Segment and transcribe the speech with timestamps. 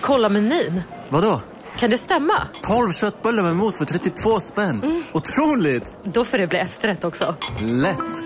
[0.00, 0.82] Kolla menyn.
[1.08, 1.40] Vadå?
[1.78, 2.48] Kan det stämma?
[2.62, 4.82] 12 köttbullar med mos för 32 spänn.
[4.82, 5.02] Mm.
[5.12, 5.96] Otroligt!
[6.04, 7.34] Då får det bli efterrätt också.
[7.60, 8.22] Lätt!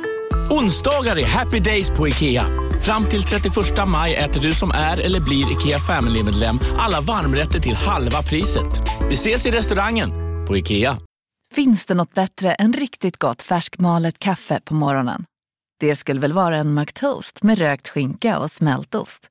[0.51, 2.45] Onsdagar är happy days på IKEA.
[2.83, 3.55] Fram till 31
[3.89, 8.67] maj äter du som är eller blir IKEA Family-medlem alla varmrätter till halva priset.
[9.09, 10.11] Vi ses i restaurangen
[10.49, 10.99] på IKEA.
[11.55, 15.25] Finns det något bättre än riktigt gott färskmalet kaffe på morgonen?
[15.81, 19.31] Det skulle väl vara en McToast med rökt skinka och smältost.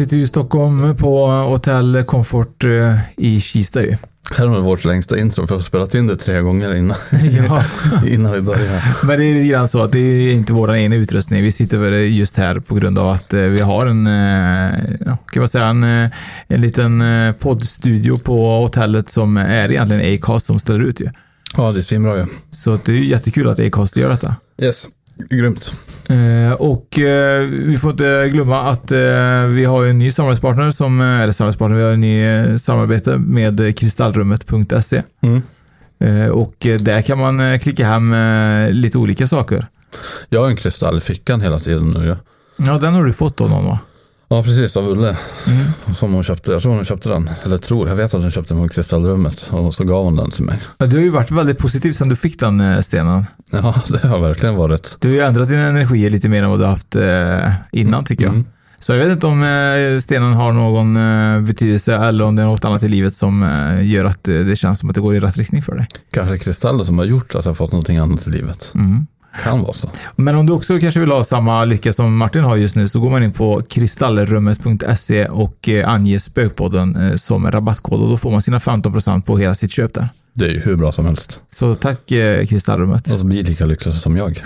[0.00, 3.96] Sitter ju i Stockholm på Hotell Comfort eh, i Kista ju.
[4.36, 6.96] Här har vi vårt längsta intro, för vi har spelat in det tre gånger innan,
[7.48, 7.62] ja.
[8.06, 9.06] innan vi börjar.
[9.06, 11.42] Men det är lite grann så att det är inte vår egen utrustning.
[11.42, 15.40] Vi sitter väl just här på grund av att eh, vi har en, eh, kan
[15.40, 15.84] man säga, en,
[16.48, 17.02] en liten
[17.38, 21.08] poddstudio på hotellet som är egentligen Acast som ställer ut ju.
[21.56, 22.26] Ja, det är svinbra ju.
[22.50, 24.34] Så det är jättekul att Acast gör detta.
[24.62, 24.86] Yes,
[25.30, 25.72] grymt.
[26.10, 31.00] Eh, och eh, vi får inte glömma att eh, vi har en ny samarbetspartner som,
[31.00, 35.02] eller samarbetspartner, vi har en ny samarbete med kristallrummet.se.
[35.20, 35.42] Mm.
[36.32, 38.14] och där kan man klicka hem
[38.70, 39.66] lite olika saker.
[40.28, 42.06] Jag har en kristall i fickan hela tiden nu.
[42.06, 42.16] Ja,
[42.56, 43.78] ja den har du fått av någon va?
[44.32, 44.76] Ja, precis.
[44.76, 45.16] Av Ulle.
[45.46, 45.94] Mm.
[45.94, 46.52] Som hon köpte.
[46.52, 47.30] Jag tror hon köpte den.
[47.44, 49.48] Eller tror, jag vet att hon köpte den på Kristallrummet.
[49.50, 50.58] Och så gav hon den till mig.
[50.78, 53.26] Ja, du har ju varit väldigt positiv sedan du fick den eh, stenen.
[53.50, 54.96] Ja, det har verkligen varit.
[55.00, 58.04] Du har ju ändrat dina energier lite mer än vad du har haft eh, innan
[58.04, 58.34] tycker jag.
[58.34, 58.46] Mm.
[58.78, 60.94] Så jag vet inte om eh, stenen har någon
[61.46, 63.42] betydelse eller om det är något annat i livet som
[63.82, 65.88] gör att det känns som att det går i rätt riktning för dig.
[66.12, 68.72] Kanske kristaller som har gjort att jag fått någonting annat i livet.
[68.74, 69.06] Mm.
[69.38, 69.90] Kan vara så.
[70.16, 73.00] Men om du också kanske vill ha samma lycka som Martin har just nu så
[73.00, 78.30] går man in på kristallrummet.se och eh, anger spökpodden eh, som rabattkod och då får
[78.30, 80.08] man sina 15% på hela sitt köp där.
[80.34, 81.40] Det är ju hur bra som helst.
[81.52, 83.12] Så tack eh, Kristallrummet.
[83.12, 84.42] Och så blir lika lycklig som jag.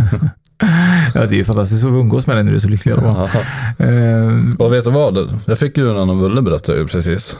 [1.14, 2.92] ja, det är ju fantastiskt att umgås med dig när du är så lycklig.
[2.92, 5.40] uh, och vet du vad?
[5.46, 7.36] Jag fick ju den av Ulle berätta ju precis.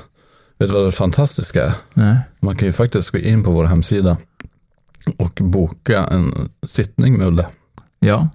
[0.58, 1.72] Vet du vad det fantastiska är?
[1.94, 2.16] Nej.
[2.40, 4.16] Man kan ju faktiskt gå in på vår hemsida
[5.16, 7.46] och boka en sittning med Ulle.
[8.00, 8.28] Ja.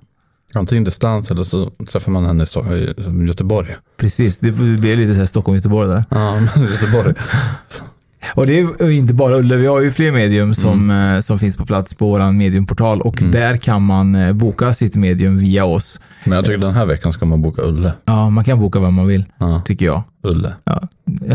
[0.54, 3.76] Antingen distans eller så träffar man henne i Göteborg.
[3.98, 6.06] Precis, det blir lite så här Stockholm-Göteborg där.
[6.10, 7.14] Ja, Göteborg.
[8.34, 11.16] Och det är inte bara Ulle, vi har ju fler medium som, mm.
[11.16, 13.32] Eh, som finns på plats på vår mediumportal och mm.
[13.32, 16.00] där kan man eh, boka sitt medium via oss.
[16.24, 17.94] Men jag tycker den här veckan ska man boka Ulle.
[18.06, 19.62] Ja, man kan boka vem man vill, ja.
[19.66, 20.04] tycker jag.
[20.24, 20.54] Ulle.
[20.64, 20.82] Ja.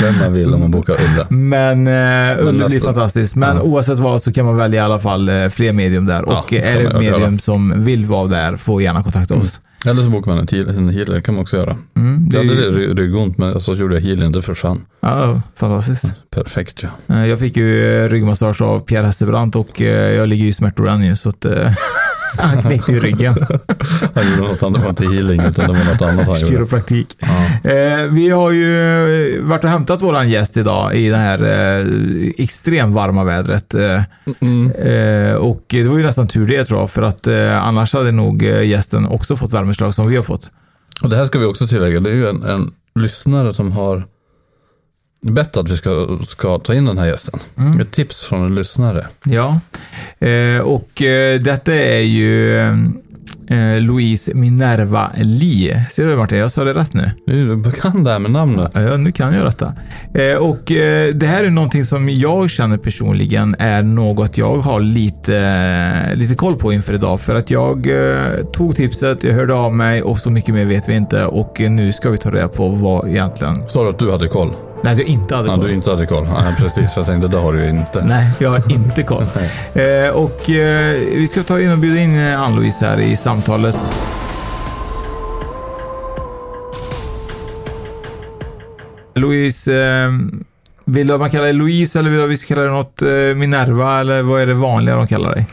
[0.00, 1.26] vem man vill om man bokar Ulle.
[1.30, 3.36] Men uh, Ulle blir fantastiskt.
[3.36, 3.62] Men ja.
[3.62, 6.28] oavsett vad så kan man välja i alla fall fler medium där.
[6.28, 9.60] och är det ett medium som vill vara där får gärna kontakta oss.
[9.84, 9.96] Mm.
[9.96, 11.76] Eller så bokar man en, heal, en healer, kan man också göra.
[11.96, 12.94] Mm, det jag hade ju...
[12.94, 14.84] ryggont, men så gjorde jag healing, det försvann.
[15.00, 16.04] Ja, fantastiskt.
[16.30, 16.88] Perfekt ja.
[17.14, 20.88] Eh, jag fick ju eh, ryggmassage av Pierre Hesselbrandt och eh, jag ligger i smärtor
[20.88, 21.46] än ju, så att
[22.38, 23.34] han knäckte ju ryggen.
[24.14, 26.46] han gjorde något annat, det var inte healing utan det var något annat han gjorde.
[26.46, 27.16] Kiropraktik.
[27.18, 27.70] Ja.
[27.70, 31.86] Eh, vi har ju varit och hämtat våran gäst idag i det här eh,
[32.38, 33.74] extremt varma vädret.
[34.40, 34.70] Mm.
[34.70, 38.12] Eh, och det var ju nästan tur det tror jag, för att eh, annars hade
[38.12, 40.50] nog gästen också fått värmeslag som vi har fått.
[41.02, 44.04] Och det här ska vi också tillägga, det är ju en, en lyssnare som har
[45.32, 47.40] bett att vi ska, ska ta in den här gästen.
[47.58, 47.80] Mm.
[47.80, 49.06] Ett tips från en lyssnare.
[49.24, 49.60] Ja,
[50.18, 52.58] eh, och eh, detta är ju
[53.48, 55.86] eh, Louise Minerva Lee.
[55.90, 57.10] Ser du Martin, jag sa det rätt nu?
[57.26, 58.72] Du kan det här med namnet.
[58.74, 59.72] Ja, nu kan jag detta.
[60.14, 64.80] Eh, och eh, det här är någonting som jag känner personligen är något jag har
[64.80, 67.20] lite, lite koll på inför idag.
[67.20, 70.88] För att jag eh, tog tipset, jag hörde av mig och så mycket mer vet
[70.88, 71.24] vi inte.
[71.24, 73.68] Och nu ska vi ta reda på vad egentligen...
[73.68, 74.50] Sa du att du hade koll?
[74.84, 75.58] Nej, att jag inte hade koll.
[75.62, 76.26] Ja, du inte hade koll.
[76.30, 78.04] Ja, precis, jag tänkte det har du ju inte.
[78.04, 79.24] Nej, jag har inte koll.
[79.74, 83.76] eh, och eh, vi ska ta in och bjuda in eh, Ann-Louise här i samtalet.
[89.14, 90.12] Louise, eh,
[90.84, 92.70] vill du att man kallar dig Louise eller vill du att vi ska kalla dig
[92.70, 95.46] något eh, Minerva eller vad är det vanliga de kallar dig?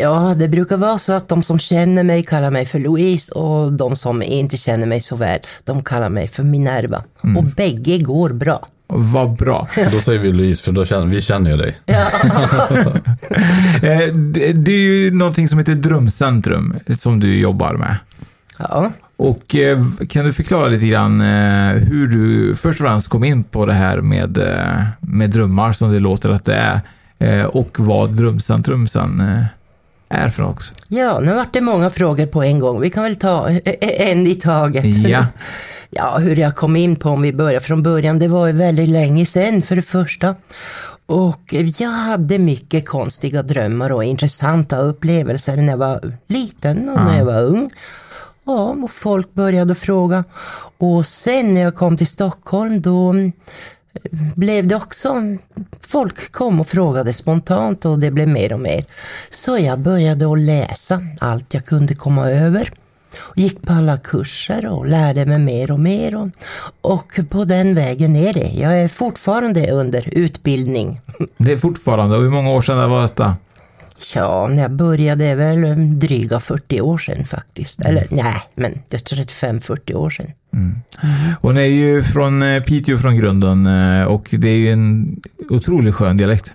[0.00, 3.72] Ja, det brukar vara så att de som känner mig kallar mig för Louise och
[3.72, 7.04] de som inte känner mig så väl, de kallar mig för Minerva.
[7.36, 8.68] Och bägge går bra.
[8.92, 9.68] Vad bra.
[9.92, 11.76] Då säger vi Louise, för då känner, vi känner ju dig.
[13.82, 17.96] Eh, det, det är ju någonting som heter Drömcentrum som du jobbar med.
[18.58, 18.92] Ja.
[19.22, 19.78] Och eh,
[20.08, 23.72] kan du förklara lite grann eh, hur du först och främst kom in på det
[23.72, 26.80] här med, eh, med drömmar som det låter att det är
[27.56, 29.22] och vad Drömcentrum sen
[30.08, 30.72] är för något?
[30.88, 32.80] Ja, nu vart det många frågor på en gång.
[32.80, 33.48] Vi kan väl ta
[33.80, 34.96] en i taget.
[34.96, 35.26] Ja.
[35.92, 38.88] Ja, hur jag kom in på om vi börjar från början, det var ju väldigt
[38.88, 40.34] länge sedan för det första.
[41.06, 47.18] Och jag hade mycket konstiga drömmar och intressanta upplevelser när jag var liten och när
[47.18, 47.70] jag var ung.
[48.50, 50.24] Ja, och folk började fråga.
[50.78, 53.30] Och sen när jag kom till Stockholm då eh,
[54.36, 55.14] blev det också,
[55.88, 58.84] folk kom och frågade spontant och det blev mer och mer.
[59.30, 62.72] Så jag började att läsa allt jag kunde komma över.
[63.18, 66.16] Och gick på alla kurser och lärde mig mer och mer.
[66.16, 66.28] Och,
[66.80, 68.50] och på den vägen är det.
[68.54, 71.00] Jag är fortfarande under utbildning.
[71.36, 73.36] Det är fortfarande, och hur många år sedan det var detta?
[74.14, 77.80] Ja, när jag började är väl dryga 40 år sedan faktiskt.
[77.80, 80.26] Eller nej, men det är 35-40 år sedan.
[81.40, 85.16] Hon är ju från eh, Piteå från grunden eh, och det är ju en
[85.50, 86.54] otroligt skön dialekt.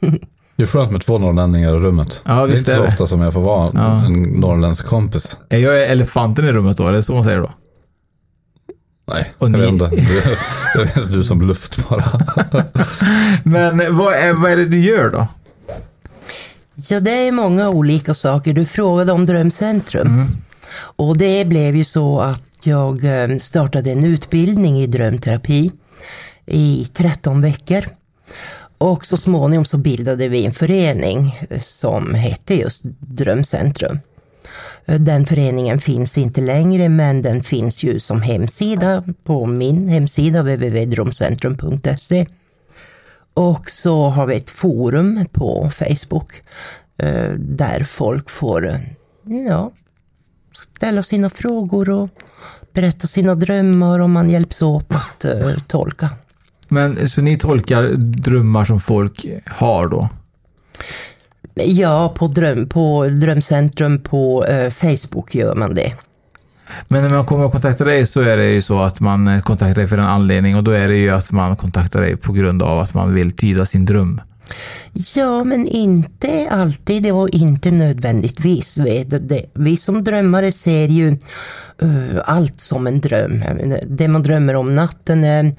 [0.56, 2.22] Det är skönt med två norrlänningar i rummet.
[2.24, 2.88] Ja, det är inte så det.
[2.88, 4.04] ofta som jag får vara Ja.
[4.04, 5.38] en norrländsk kompis.
[5.48, 7.50] Är jag elefanten i rummet då, eller så man säger då?
[9.08, 9.86] Nej, Och jag ni- vet inte.
[9.96, 10.22] Du,
[10.74, 12.04] jag vet, du som luft bara.
[13.44, 15.26] Men vad är, vad är det du gör då?
[16.74, 18.52] Ja, det är många olika saker.
[18.52, 20.26] Du frågade om Drömcentrum.
[20.78, 25.70] Och det blev ju så att jag eh, startade en utbildning i drömterapi
[26.46, 27.84] i 13 veckor.
[28.78, 33.98] Och så småningom så bildade vi en förening eh, som hette just Drömcentrum.
[34.86, 40.42] Eh, Den föreningen finns inte längre men den finns ju som hemsida på min hemsida
[40.42, 42.26] www.drömcentrum.se.
[43.34, 46.42] Och så har vi ett forum på Facebook
[46.98, 48.80] eh, där folk får eh,
[49.48, 49.72] ja,
[50.52, 52.08] ställa sina frågor och
[52.72, 56.10] berätta sina drömmar och man hjälps åt att eh, tolka.
[56.68, 60.08] Men så ni tolkar drömmar som folk har då?
[61.54, 65.92] Ja, på, dröm, på Drömcentrum på eh, Facebook gör man det.
[66.88, 69.40] Men när man kommer och kontaktar dig så är det ju så att man eh,
[69.40, 72.32] kontaktar dig för en anledning och då är det ju att man kontaktar dig på
[72.32, 74.20] grund av att man vill tyda sin dröm.
[75.14, 78.78] Ja, men inte alltid och inte nödvändigtvis.
[79.54, 81.08] Vi, som drömmare ser ju
[81.82, 83.44] eh, allt som en dröm.
[83.86, 85.54] Det man drömmer om natten är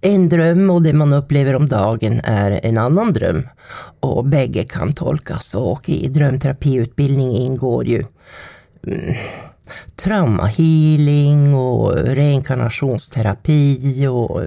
[0.00, 3.48] en dröm och det man upplever om dagen är en annan dröm.
[4.00, 8.04] Och bägge kan tolkas och i drömterapiutbildning ingår ju
[8.86, 9.14] mm,
[9.96, 14.40] traumahealing och reinkarnationsterapi och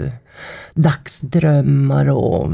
[0.74, 2.52] dagsdrömmar och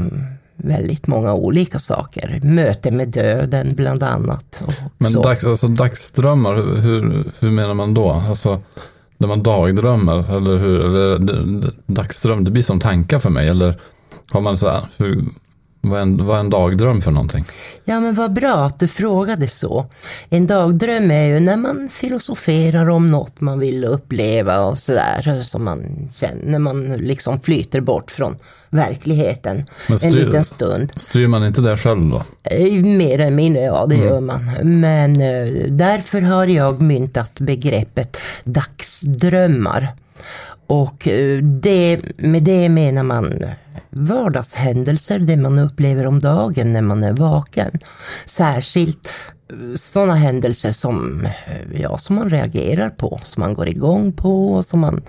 [0.56, 2.40] väldigt många olika saker.
[2.42, 4.62] Möte med döden bland annat.
[4.98, 5.22] Men så.
[5.22, 8.10] dags, alltså, dagsdrömmar, hur, hur, menar man då?
[8.10, 8.60] Alltså,
[9.18, 10.84] när man dagdrömmer, eller hur?
[10.84, 11.18] Eller,
[11.86, 13.48] dagsdröm, det blir som tankar för mig.
[13.48, 13.80] Eller
[14.30, 15.24] har man så här, hur,
[15.90, 17.44] vad, är en, vad är en dagdröm för någonting?
[17.84, 19.86] Ja, men vad bra att du frågade så.
[20.28, 25.42] En dagdröm är ju när man filosoferar om något man vill uppleva och sådär.
[25.42, 28.36] Som man känner, när man liksom flyter bort från
[28.70, 30.92] verkligheten Men en styr- liten stund.
[30.96, 32.22] Styr man inte det själv då?
[32.44, 34.50] Eh, Mer eller mindre, ja det gör man.
[34.62, 39.88] Men eh, därför har jag myntat begreppet dagsdrömmar.
[40.66, 43.44] Och eh, det, med det menar man
[43.90, 47.70] vardagshändelser, det man upplever om dagen när man är vaken.
[48.24, 49.08] Särskilt
[49.50, 54.52] eh, sådana händelser som, eh, ja, som man reagerar på, som man går igång på
[54.54, 55.02] och som man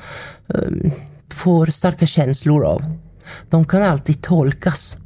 [0.50, 0.92] eh,
[1.34, 2.82] får starka känslor av.
[3.50, 4.98] De kan alltid tolkas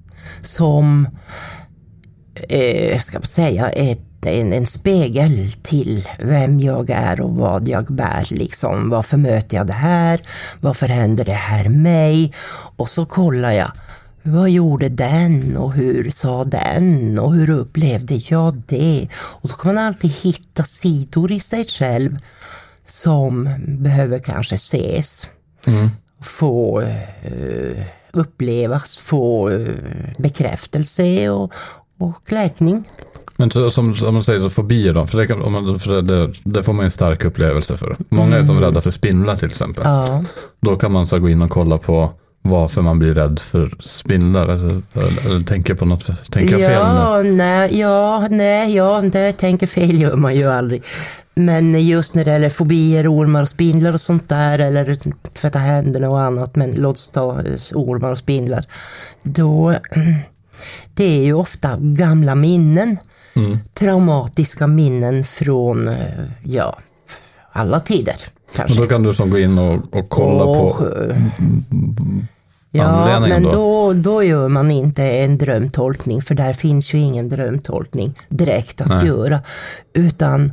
[0.41, 1.07] som
[2.49, 7.85] eh, ska man säga, ett, en, en spegel till vem jag är och vad jag
[7.85, 8.27] bär.
[8.29, 8.89] Liksom.
[8.89, 10.21] Varför möter jag det här?
[10.59, 12.33] Varför händer det här mig?
[12.75, 13.71] Och så kollar jag.
[14.23, 19.07] Vad gjorde den och hur sa den och hur upplevde jag det?
[19.13, 22.17] Och då kan man alltid hitta sidor i sig själv
[22.85, 25.27] som behöver kanske ses.
[26.21, 29.75] Få eh, upplevas, få eh,
[30.17, 31.53] bekräftelse och,
[31.97, 32.83] och läkning.
[33.39, 35.07] Men så, som, som man säger, så fobier då?
[35.07, 37.95] För, det, kan, om man, för det, det, får man ju en stark upplevelse för.
[38.09, 39.83] Många är som rädda för spindlar till exempel.
[39.85, 40.23] Ja.
[40.59, 44.43] Då kan man så gå in och kolla på varför man blir rädd för spindlar?
[44.43, 44.81] Eller,
[45.25, 47.31] eller tänker på något, tänker jag fel ja, nu?
[47.31, 50.83] Nej, ja, nej, ja, det tänker fel gör man ju aldrig.
[51.35, 54.97] Men just när det gäller fobier, ormar och spindlar och sånt där, eller
[55.33, 57.41] tvätta händerna och annat, men låt oss ta
[57.73, 58.65] ormar och spindlar.
[59.23, 59.75] Då,
[60.93, 62.97] det är ju ofta gamla minnen.
[63.45, 63.59] Mm.
[63.73, 65.95] Traumatiska minnen från,
[66.43, 66.77] ja,
[67.51, 68.15] alla tider.
[68.55, 68.79] Kanske.
[68.79, 70.85] Och då kan du som gå in och, och kolla och, på
[72.71, 73.51] Ja, men då?
[73.51, 78.87] då, då gör man inte en drömtolkning, för där finns ju ingen drömtolkning direkt att
[78.87, 79.07] Nej.
[79.07, 79.41] göra.
[79.93, 80.51] Utan eh,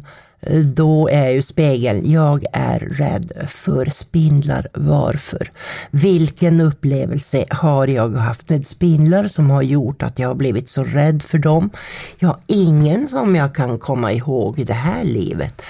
[0.65, 4.67] då är ju spegeln, jag är rädd för spindlar.
[4.75, 5.51] Varför?
[5.91, 10.85] Vilken upplevelse har jag haft med spindlar som har gjort att jag har blivit så
[10.85, 11.71] rädd för dem?
[12.19, 15.63] Ja, ingen som jag kan komma ihåg i det här livet.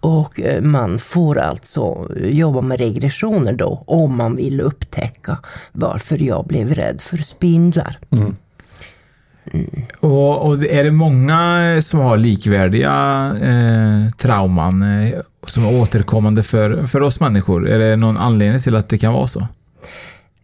[0.00, 5.38] Och eh, man får alltså jobba med regressioner då om man vill upptäcka
[5.72, 7.98] varför jag blev rädd för spindlar.
[8.10, 8.36] Mm.
[10.00, 16.86] Och, och, är det många som har likvärdiga eh, trauman eh, som är återkommande för,
[16.86, 17.68] för oss människor?
[17.68, 19.48] Är det någon anledning till att det kan vara så?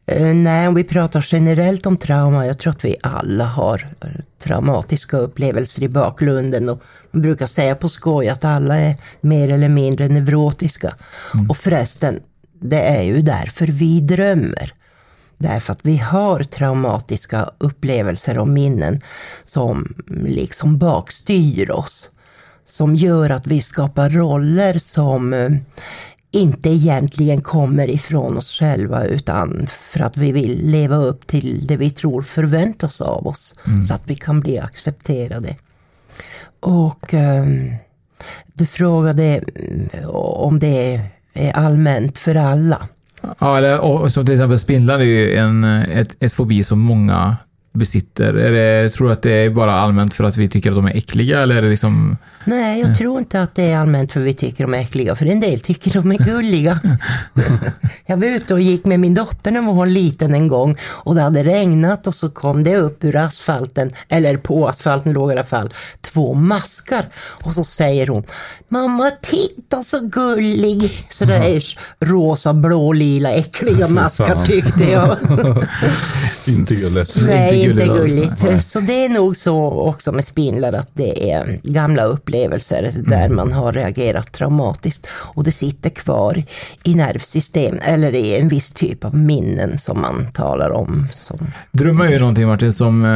[0.06, 4.08] Eh, nej, om vi pratar generellt om trauma, jag tror att vi alla har eh,
[4.38, 9.68] traumatiska upplevelser i bakgrunden och man brukar säga på skoj att alla är mer eller
[9.68, 10.94] mindre neurotiska.
[11.34, 11.50] Mm.
[11.50, 12.20] Och förresten,
[12.60, 14.72] det är ju därför vi drömmer.
[15.38, 19.00] Därför att vi har traumatiska upplevelser och minnen
[19.44, 22.10] som liksom bakstyr oss.
[22.66, 25.50] Som gör att vi skapar roller som eh,
[26.30, 31.76] inte egentligen kommer ifrån oss själva utan för att vi vill leva upp till det
[31.76, 33.82] vi tror förväntas av oss mm.
[33.82, 35.56] så att vi kan bli accepterade.
[36.60, 37.76] Och um,
[38.46, 39.42] du frågade
[39.92, 41.00] eh, om det
[41.34, 42.88] är allmänt för alla.
[43.38, 47.36] Ja, eller, och, som till exempel spindlar är ju en, ett, ett fobi som många
[47.76, 48.34] besitter?
[48.34, 50.86] Är det, tror du att det är bara allmänt för att vi tycker att de
[50.86, 52.16] är äckliga eller är det liksom...
[52.44, 55.16] Nej, jag tror inte att det är allmänt för att vi tycker de är äckliga,
[55.16, 56.80] för en del tycker de är gulliga.
[58.06, 61.14] jag var ute och gick med min dotter när hon var liten en gång och
[61.14, 65.32] det hade regnat och så kom det upp ur asfalten, eller på asfalten låg i
[65.32, 67.04] alla fall, två maskar.
[67.16, 68.24] Och så säger hon,
[68.68, 71.06] mamma titta så gullig.
[71.08, 75.16] Så det är rosa, blå, lila, äckliga maskar tyckte jag.
[76.46, 77.22] inte gulligt.
[77.26, 78.42] Nej, inte gulligt.
[78.42, 78.60] Nej.
[78.60, 83.10] Så det är nog så också med spindlar att det är gamla upplevelser mm.
[83.10, 86.42] där man har reagerat traumatiskt och det sitter kvar
[86.84, 91.08] i nervsystem eller i en viss typ av minnen som man talar om.
[91.12, 91.38] Som...
[91.72, 93.10] Drömmar är ju någonting Martin som eh,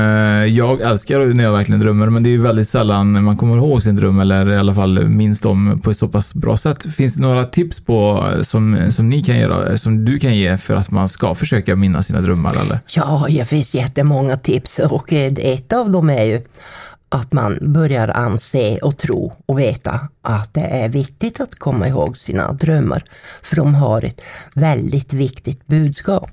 [0.44, 3.82] jag älskar när jag verkligen drömmer men det är ju väldigt sällan man kommer ihåg
[3.82, 6.94] sin dröm eller i alla fall minns dem på ett så pass bra sätt.
[6.94, 10.76] Finns det några tips på som, som ni kan göra, som du kan ge för
[10.76, 12.80] att man ska försöka minnas sina drömmar eller?
[12.96, 16.42] Ja, det finns jättemånga tips och ett av dem är ju
[17.08, 22.16] att man börjar anse och tro och veta att det är viktigt att komma ihåg
[22.16, 23.04] sina drömmar,
[23.42, 24.22] för de har ett
[24.54, 26.30] väldigt viktigt budskap.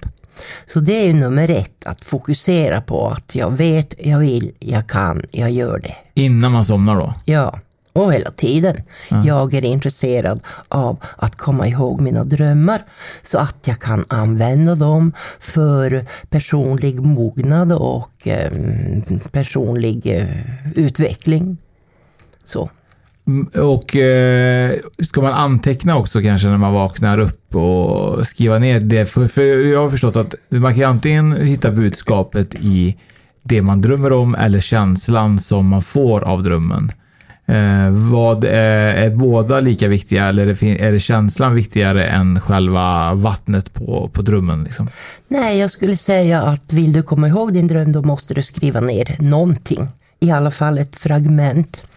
[0.66, 4.88] Så det är ju nummer ett, att fokusera på att jag vet, jag vill, jag
[4.88, 5.96] kan, jag gör det.
[6.22, 7.14] Innan man somnar då?
[7.26, 7.60] Ja
[8.04, 8.82] och hela tiden.
[9.10, 9.24] Ja.
[9.26, 12.82] Jag är intresserad av att komma ihåg mina drömmar
[13.22, 18.52] så att jag kan använda dem för personlig mognad och eh,
[19.32, 20.28] personlig eh,
[20.76, 21.58] utveckling.
[22.46, 22.70] Så.
[23.28, 28.80] Mm, och eh, ska man anteckna också kanske när man vaknar upp och skriva ner
[28.80, 29.06] det?
[29.06, 32.98] För, för jag har förstått att man kan antingen hitta budskapet i
[33.44, 36.92] det man drömmer om eller känslan som man får av drömmen.
[37.48, 42.42] Eh, vad är, är, båda lika viktiga eller är det, är det känslan viktigare än
[42.42, 44.64] själva vattnet på, på drömmen?
[44.64, 44.90] Liksom?
[45.28, 48.80] Nej, jag skulle säga att vill du komma ihåg din dröm då måste du skriva
[48.80, 49.88] ner någonting.
[50.20, 51.90] I alla fall ett fragment.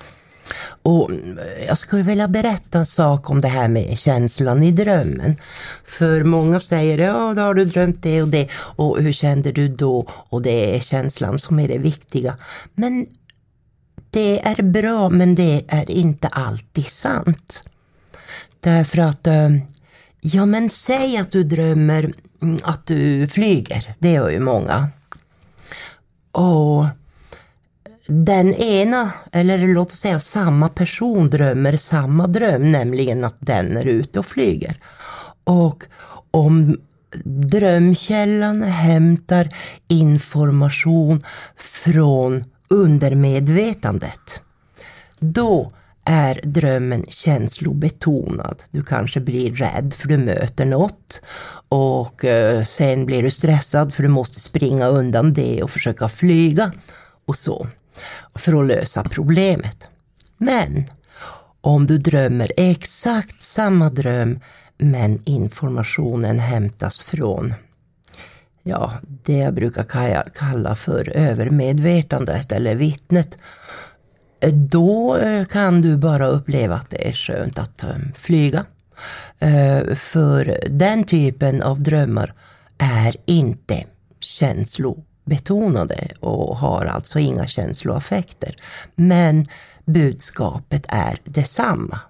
[0.82, 5.36] Och eh, jag skulle vilja berätta en sak om det här med känslan i drömmen.
[5.84, 9.68] För många säger, ja då har du drömt det och det och hur kände du
[9.68, 10.06] då?
[10.08, 12.36] Och det är känslan som är det viktiga.
[12.74, 13.06] Men
[14.10, 17.64] det är bra men det är inte alltid sant.
[18.60, 19.50] Därför att, eh,
[20.20, 22.12] ja men säg att du drömmer
[22.42, 24.88] mm, att du flyger, det gör ju många.
[26.32, 26.86] Och
[28.06, 33.86] den ena, eller låt oss säga samma person drömmer samma dröm, nämligen att den är
[33.86, 34.76] ute och flyger.
[35.44, 35.84] Och
[36.30, 36.78] om
[37.24, 39.48] drömkällan hämtar
[39.88, 41.20] information
[41.56, 44.40] från undermedvetandet.
[45.18, 45.72] Då
[46.04, 48.62] är drömmen känslobetonad.
[48.70, 51.20] Du kanske blir rädd för du möter något
[51.68, 56.72] och eh, sen blir du stressad för du måste springa undan det och försöka flyga
[57.26, 57.66] och så
[58.34, 59.88] för att lösa problemet.
[60.38, 60.84] Men
[61.60, 64.40] om du drömmer exakt samma dröm
[64.78, 67.54] men informationen hämtas från
[68.70, 68.92] ja,
[69.24, 69.84] det jag brukar
[70.34, 73.38] kalla för övermedvetandet eller vittnet.
[74.40, 78.64] Eh, då eh, kan du bara uppleva att det är skönt att ehm, flyga.
[79.38, 82.34] Eh, för den typen av drömmar
[82.78, 83.84] är inte
[84.20, 88.56] känslobetonade och har alltså inga känsloaffekter.
[88.94, 89.46] Men
[89.84, 92.00] budskapet är detsamma.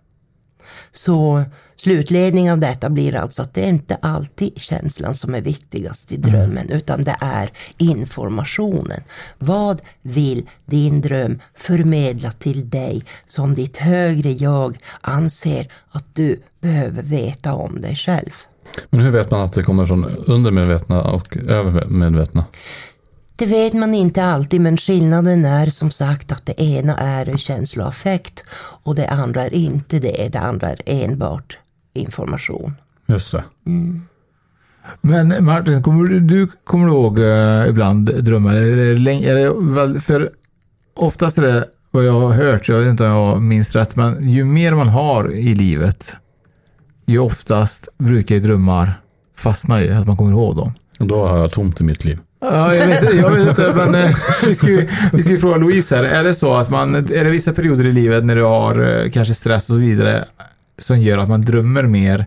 [0.92, 1.44] Så
[1.80, 6.16] slutledning av detta blir alltså att det är inte alltid känslan som är viktigast i
[6.16, 6.76] drömmen, mm.
[6.76, 9.00] utan det är informationen.
[9.38, 17.02] Vad vill din dröm förmedla till dig som ditt högre jag anser att du behöver
[17.02, 18.30] veta om dig själv?
[18.90, 22.44] Men hur vet man att det kommer från undermedvetna och övermedvetna?
[23.36, 28.44] Det vet man inte alltid, men skillnaden är som sagt att det ena är känsloaffekt
[28.84, 30.28] och det andra är inte det.
[30.32, 31.58] Det andra är enbart
[31.94, 32.74] information.
[33.06, 33.44] Just det.
[33.66, 34.02] Mm.
[35.00, 38.54] Men Martin, kommer du, du kommer du ihåg uh, ibland drömmar?
[38.54, 40.30] Är det, är det, för
[40.96, 44.28] oftast är det vad jag har hört, jag vet inte om jag minns rätt, men
[44.28, 46.16] ju mer man har i livet,
[47.06, 49.00] ju oftast brukar ju drömmar
[49.36, 50.72] fastna i att man kommer ihåg dem.
[50.98, 52.18] Och då har jag tomt i mitt liv.
[52.40, 54.16] Ja, jag vet, jag vet inte, men eh,
[54.46, 56.04] vi ska, ju, vi ska ju fråga Louise här.
[56.04, 59.10] Är det så att man, är det vissa perioder i livet när du har eh,
[59.10, 60.24] kanske stress och så vidare
[60.80, 62.26] som gör att man drömmer mer?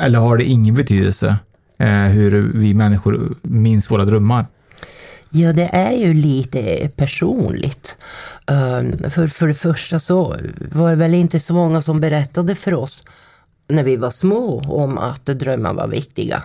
[0.00, 1.36] Eller har det ingen betydelse
[1.78, 4.46] eh, hur vi människor minns våra drömmar?
[5.34, 7.96] Ja, det är ju lite personligt.
[8.46, 10.36] Ehm, för, för det första så
[10.72, 13.04] var det väl inte så många som berättade för oss
[13.68, 16.42] när vi var små om att drömmar var viktiga.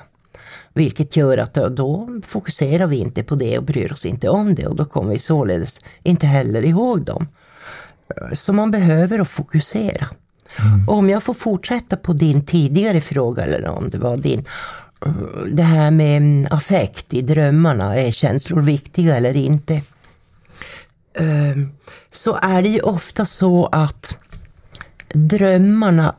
[0.73, 4.67] Vilket gör att då fokuserar vi inte på det och bryr oss inte om det
[4.67, 7.27] och då kommer vi således inte heller ihåg dem.
[8.15, 10.07] Ehm, så man behöver att fokusera.
[10.59, 10.89] Mm.
[10.89, 14.45] Om jag får fortsätta på din tidigare fråga, eller om det var din,
[15.51, 19.81] det här med mm, affekt i drömmarna, är känslor viktiga eller inte?
[21.19, 21.71] Ehm,
[22.11, 24.17] så är det ju ofta så att
[25.13, 26.15] drömmarna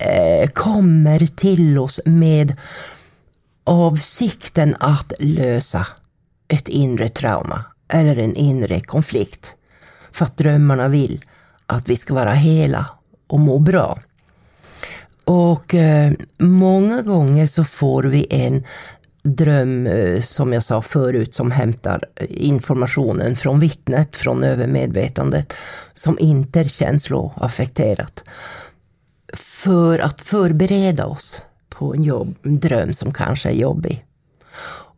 [0.00, 2.56] eh, kommer till oss med
[3.64, 5.86] avsikten att lösa
[6.48, 9.54] ett inre trauma eller en inre konflikt.
[10.12, 11.24] För att drömmarna vill
[11.66, 12.86] att vi ska vara hela
[13.26, 13.98] och må bra.
[15.24, 18.64] Och eh, många gånger så får vi en
[19.22, 25.54] dröm, eh, som jag sa förut, som hämtar informationen från vittnet, från övermedvetandet,
[25.94, 28.24] som inte är känsloaffekterat.
[29.32, 34.04] För att förbereda oss på en, jobb, en dröm som kanske är jobbig.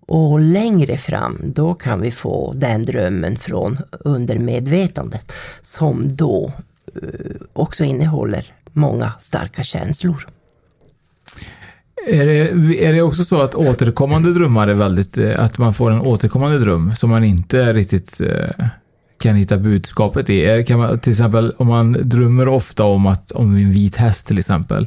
[0.06, 6.52] Och längre fram, då kan vi få den drömmen från undermedvetandet som då
[7.02, 10.26] eh, också innehåller många starka känslor.
[12.08, 15.90] Är det, är det också så att återkommande drömmar är väldigt, eh, att man får
[15.90, 18.66] en återkommande dröm som man inte riktigt eh,
[19.22, 20.64] kan hitta budskapet i?
[20.68, 24.38] Kan man, till exempel om man drömmer ofta om, att, om en vit häst till
[24.38, 24.86] exempel.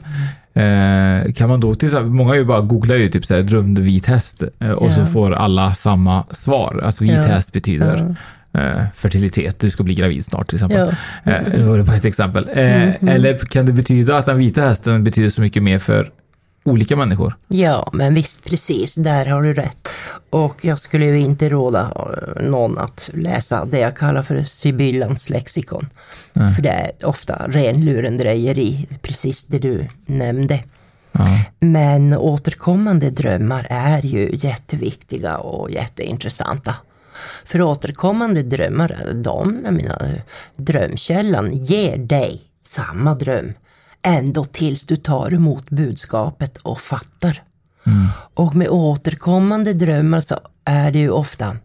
[0.59, 4.05] Eh, kan man då till exempel, många ju bara googlar ju typ såhär drömde vit
[4.05, 4.91] häst eh, och ja.
[4.91, 6.81] så får alla samma svar.
[6.83, 7.21] Alltså vit ja.
[7.21, 8.15] häst betyder
[8.51, 8.59] ja.
[8.61, 10.95] eh, fertilitet, du ska bli gravid snart till exempel.
[11.23, 11.31] Ja.
[11.31, 12.49] Eh, det var ett exempel.
[12.53, 13.11] Mm -hmm.
[13.11, 16.11] Eller kan det betyda att den vita hästen betyder så mycket mer för
[16.63, 17.35] olika människor.
[17.47, 19.89] Ja, men visst precis, där har du rätt.
[20.29, 25.29] Och jag skulle ju inte råda eh, någon att läsa det jag kallar för Sibyllans
[25.29, 25.87] lexikon.
[26.33, 26.53] Mm.
[26.53, 30.63] För det är ofta ren lurendrejeri, precis det du nämnde.
[31.11, 31.25] Ja.
[31.59, 36.75] Men återkommande drömmar är ju jätteviktiga och jätteintressanta.
[37.45, 40.21] För återkommande drömmar, de, jag menar,
[40.55, 43.53] drömkällan ger dig samma dröm
[44.01, 47.43] ända tills du tar emot budskapet och fattar.
[47.85, 48.07] Mm.
[48.33, 51.57] Och med återkommande drömmar så är det ju ofta,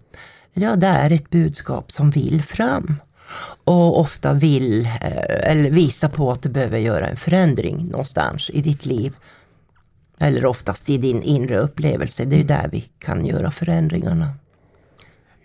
[0.53, 2.97] ja det är ett budskap som vill fram.
[3.65, 8.63] Och ofta vill, eh, eller visa på att du behöver göra en förändring någonstans i
[8.63, 9.17] ditt liv.
[10.19, 14.31] Eller oftast i din inre upplevelse, det är ju där vi kan göra förändringarna.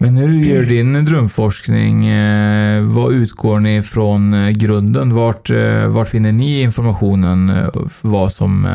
[0.01, 5.13] Men när du gör din drömforskning, eh, vad utgår ni från eh, grunden?
[5.13, 7.69] Vart, eh, vart finner ni informationen
[8.01, 8.67] vad som,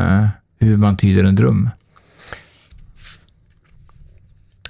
[0.59, 1.69] hur man tyder en dröm?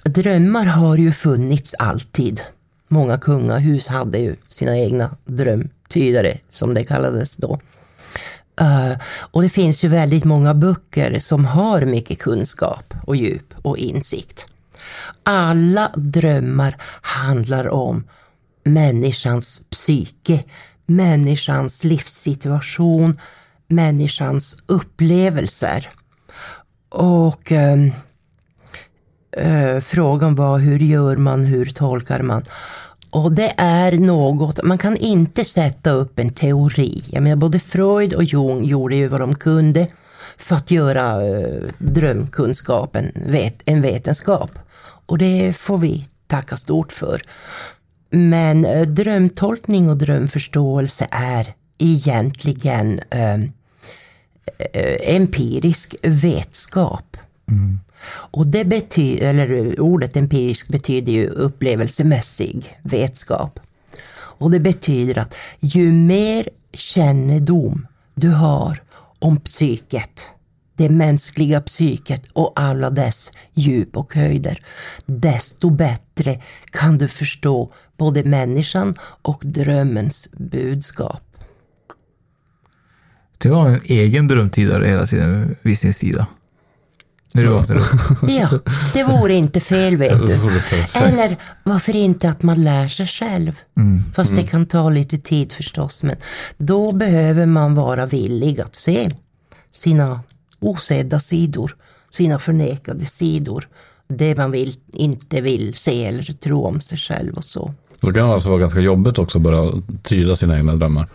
[0.06, 2.42] Drömmar har ju funnits alltid.
[2.88, 7.60] Många kungahus hade ju sina egna drömtydare, som det kallades då.
[8.62, 8.98] Uh,
[9.32, 14.48] och det finns ju väldigt många böcker som har mycket kunskap och djup och insikt.
[15.24, 18.04] Alla drömmar handlar om
[18.64, 20.44] människans psyke,
[20.86, 23.18] människans livssituation,
[23.68, 25.90] människans upplevelser.
[26.90, 27.78] Och eh,
[29.38, 32.44] eh, frågan var hur gör man, hur tolkar man?
[33.10, 37.04] Och det är något, man kan inte sätta upp en teori.
[37.08, 39.88] Jag menar både Freud och Jung gjorde ju vad de kunde
[40.38, 44.52] för att göra eh, drömkunskapen vet, en vetenskap.
[45.06, 47.22] Och det får vi tacka stort för.
[48.10, 53.46] Men uh, drömtolkning och drömförståelse är egentligen uh,
[55.02, 57.18] empirisk vetskap.
[57.50, 57.80] Mm.
[58.08, 63.60] Och det betyder, eller ordet empirisk betyder ju upplevelsemässig vetskap.
[64.38, 68.82] Och det betyder att ju mer kännedom du har
[69.20, 70.26] om psyket,
[70.76, 74.60] det mänskliga psyket och alla dess djup och höjder,
[75.06, 81.22] desto bättre kan du förstå både människan och drömmens budskap.
[83.38, 86.28] Du har en egen drömtidare hela tiden vid sin sida.
[87.36, 87.86] Nu du vaknar upp.
[88.30, 88.50] Ja,
[88.94, 90.34] det vore inte fel vet du.
[90.94, 93.60] Eller varför inte att man lär sig själv.
[93.78, 94.04] Mm.
[94.16, 94.44] Fast mm.
[94.44, 96.04] det kan ta lite tid förstås.
[96.04, 96.16] Men
[96.58, 99.10] då behöver man vara villig att se
[99.72, 100.20] sina
[100.66, 101.76] osedda sidor,
[102.12, 103.68] sina förnekade sidor.
[104.08, 107.74] Det man vill, inte vill se eller tro om sig själv och så.
[108.02, 109.72] Det kan alltså vara ganska jobbigt också att börja
[110.04, 111.08] tyda sina egna drömmar.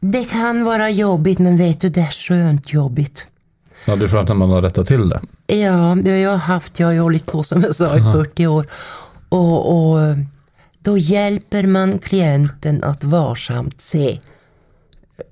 [0.00, 3.26] Det kan vara jobbigt, men vet du, det är skönt jobbigt.
[3.86, 5.20] Ja, det är för att man har rättat till det.
[5.46, 8.66] Ja, jag har haft, jag har hållit på som jag sa i 40 år.
[9.28, 10.16] Och, och
[10.82, 14.18] då hjälper man klienten att varsamt se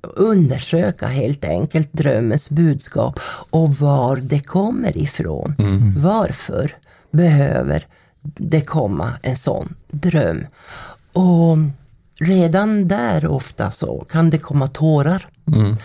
[0.03, 3.21] undersöka helt enkelt drömmens budskap
[3.51, 5.55] och var det kommer ifrån.
[5.59, 6.03] Mm.
[6.03, 6.77] Varför
[7.11, 7.87] behöver
[8.23, 10.47] det komma en sån dröm?
[11.13, 11.57] Och
[12.21, 15.29] redan där ofta så kan det komma tårar.
[15.47, 15.77] Mm.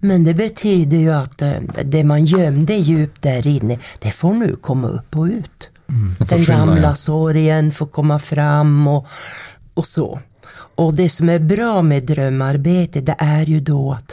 [0.00, 1.52] Men det betyder ju att eh,
[1.84, 5.70] det man gömde djupt där inne, det får nu komma upp och ut.
[5.88, 6.14] Mm.
[6.18, 6.94] Den gamla ja.
[6.94, 9.06] sorgen får komma fram och,
[9.74, 10.20] och så.
[10.82, 14.12] Och det som är bra med drömarbete, det är ju då att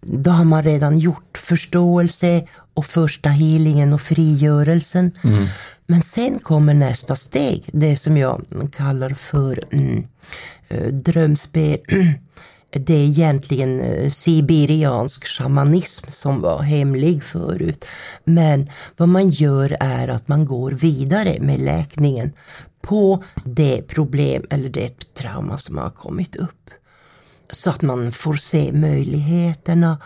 [0.00, 5.12] då har man redan gjort förståelse och första healingen och frigörelsen.
[5.24, 5.46] Mm.
[5.86, 10.06] Men sen kommer nästa steg, det som jag kallar för mm,
[10.68, 11.78] eh, drömspel.
[12.74, 17.84] Det är egentligen eh, sibiriansk shamanism som var hemlig förut.
[18.24, 22.32] Men vad man gör är att man går vidare med läkningen
[22.82, 26.70] på det problem eller det trauma som har kommit upp.
[27.50, 29.98] Så att man får se möjligheterna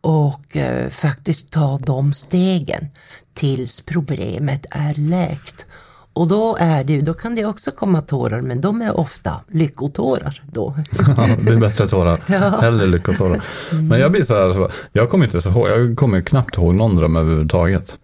[0.00, 2.88] och eh, faktiskt ta de stegen
[3.34, 5.66] tills problemet är läkt.
[6.12, 10.42] Och då, är det, då kan det också komma tårar, men de är ofta lyckotårar
[10.52, 10.74] då.
[11.16, 12.60] Ja, det är bättre tårar, ja.
[12.60, 13.44] hellre lyckotårar.
[13.72, 16.96] Men jag blir så här, jag kommer inte så ihåg, jag kommer knappt ihåg någon
[16.96, 17.98] dröm överhuvudtaget.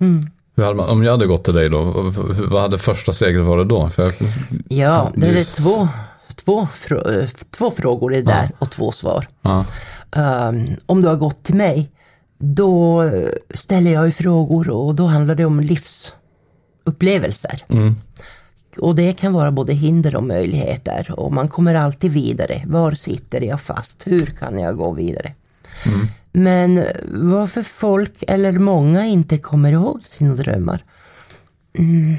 [0.00, 0.22] Mm.
[0.62, 2.12] Om jag hade gått till dig då,
[2.50, 3.90] vad hade första steget varit då?
[3.96, 4.12] Jag,
[4.68, 5.88] ja, det är två,
[6.34, 6.68] två,
[7.50, 8.56] två frågor är där ja.
[8.58, 9.28] och två svar.
[9.42, 9.64] Ja.
[10.48, 11.90] Um, om du har gått till mig,
[12.38, 13.10] då
[13.54, 17.64] ställer jag ju frågor och då handlar det om livsupplevelser.
[17.68, 17.96] Mm.
[18.78, 22.62] Och det kan vara både hinder och möjligheter och man kommer alltid vidare.
[22.66, 24.06] Var sitter jag fast?
[24.06, 25.34] Hur kan jag gå vidare?
[25.86, 26.08] Mm.
[26.32, 26.84] Men
[27.30, 30.82] varför folk, eller många, inte kommer ihåg sina drömmar?
[31.78, 32.16] Mm.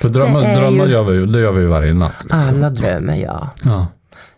[0.00, 2.14] För drömmar, drömmar ju, gör, vi, det gör vi varje natt.
[2.30, 3.50] Alla drömmer, ja.
[3.64, 3.86] ja.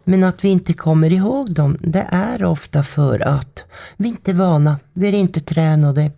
[0.05, 3.65] Men att vi inte kommer ihåg dem, det är ofta för att
[3.97, 6.11] vi inte är vana, vi är inte tränade.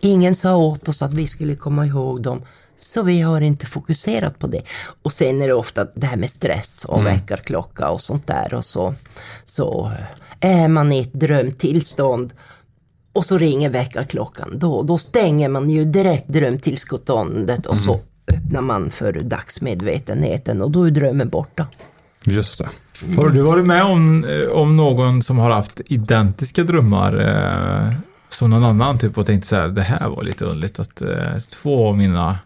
[0.00, 2.42] Ingen sa åt oss att vi skulle komma ihåg dem,
[2.78, 4.62] så vi har inte fokuserat på det.
[5.02, 7.12] Och sen är det ofta det här med stress och mm.
[7.12, 8.54] väckarklocka och sånt där.
[8.54, 8.94] Och så,
[9.44, 9.92] så
[10.40, 12.32] är man i ett drömtillstånd
[13.12, 17.84] och så ringer väckarklockan, då, då stänger man ju direkt drömtillståndet och mm.
[17.84, 18.00] så
[18.32, 21.66] öppnar man för dagsmedvetenheten och då är drömmen borta.
[22.24, 22.68] Just det.
[23.16, 27.92] Har du varit med om, eh, om någon som har haft identiska drömmar eh,
[28.28, 31.38] som någon annan typ och tänkt så här, det här var lite underligt att eh,
[31.50, 32.38] två av mina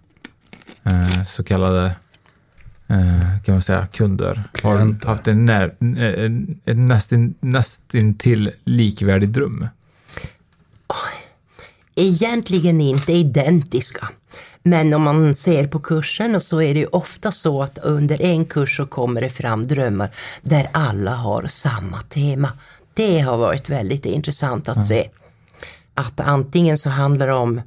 [0.83, 1.93] eh, så kallade
[3.45, 9.67] kan man säga kunder har haft en, när, en, en nästin, nästintill likvärdig dröm?
[11.97, 14.09] egentligen inte identiska.
[14.63, 18.45] Men om man ser på kurserna så är det ju ofta så att under en
[18.45, 20.11] kurs så kommer det fram drömmar
[20.43, 22.53] där alla har samma tema.
[22.95, 24.87] Det har varit väldigt intressant att mm.
[24.87, 25.09] se.
[25.95, 27.63] Att antingen så handlar det om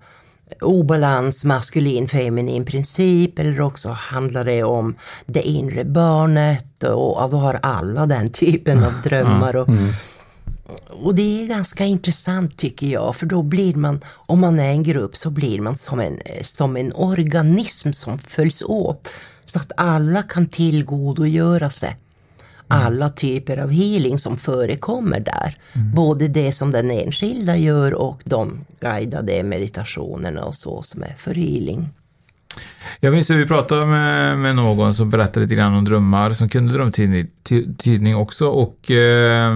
[0.62, 7.60] obalans, maskulin, feminin princip eller också handlar det om det inre barnet och då har
[7.62, 9.56] alla den typen av drömmar.
[9.56, 9.94] Och, mm.
[10.90, 14.84] och det är ganska intressant tycker jag, för då blir man, om man är en
[14.84, 19.10] grupp så blir man som en, som en organism som följs åt.
[19.46, 21.98] Så att alla kan tillgodogöra sig
[22.68, 25.58] alla typer av healing som förekommer där.
[25.74, 25.92] Mm.
[25.92, 31.36] Både det som den enskilda gör och de guidade meditationerna och så som är för
[31.36, 31.90] healing.
[33.00, 36.50] Jag minns hur vi pratade med, med någon som berättade lite grann om drömmar, som
[36.50, 39.56] kunde drömtydning också och eh,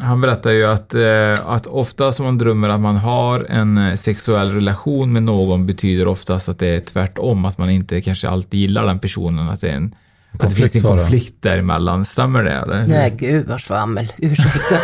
[0.00, 4.52] han berättade ju att, eh, att ofta som man drömmer att man har en sexuell
[4.52, 8.86] relation med någon betyder oftast att det är tvärtom, att man inte kanske alltid gillar
[8.86, 9.94] den personen, att det är en
[10.38, 12.52] Konflikt, det finns en konflikt däremellan, stämmer det?
[12.52, 12.86] Eller?
[12.86, 14.12] Nej, gud vad svammel.
[14.18, 14.78] Ursäkta.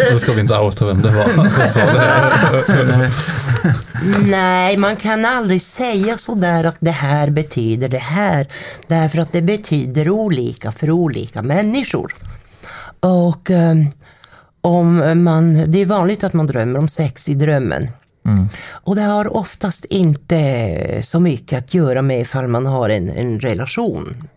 [0.12, 1.24] Då ska vi inte outa vem det var
[1.56, 1.80] som sa
[2.88, 3.10] det.
[4.30, 8.46] Nej, man kan aldrig säga sådär att det här betyder det här.
[8.86, 12.14] Därför att det betyder olika för olika människor.
[13.00, 13.90] Och um,
[14.60, 17.88] om man, det är vanligt att man drömmer om sex i drömmen.
[18.30, 18.48] Mm.
[18.70, 23.40] Och det har oftast inte så mycket att göra med ifall man har en, en
[23.40, 24.28] relation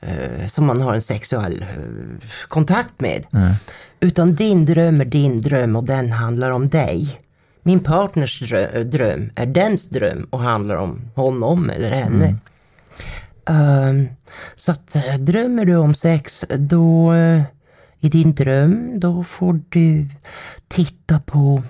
[0.00, 3.26] eh, som man har en sexuell eh, kontakt med.
[3.32, 3.52] Mm.
[4.00, 7.18] Utan din dröm är din dröm och den handlar om dig.
[7.62, 8.42] Min partners
[8.84, 12.24] dröm är dens dröm och handlar om honom eller henne.
[12.24, 12.38] Mm.
[13.50, 14.08] Um,
[14.56, 17.42] så att eh, drömmer du om sex, då uh,
[18.00, 20.08] i din dröm, då får du
[20.68, 21.62] titta på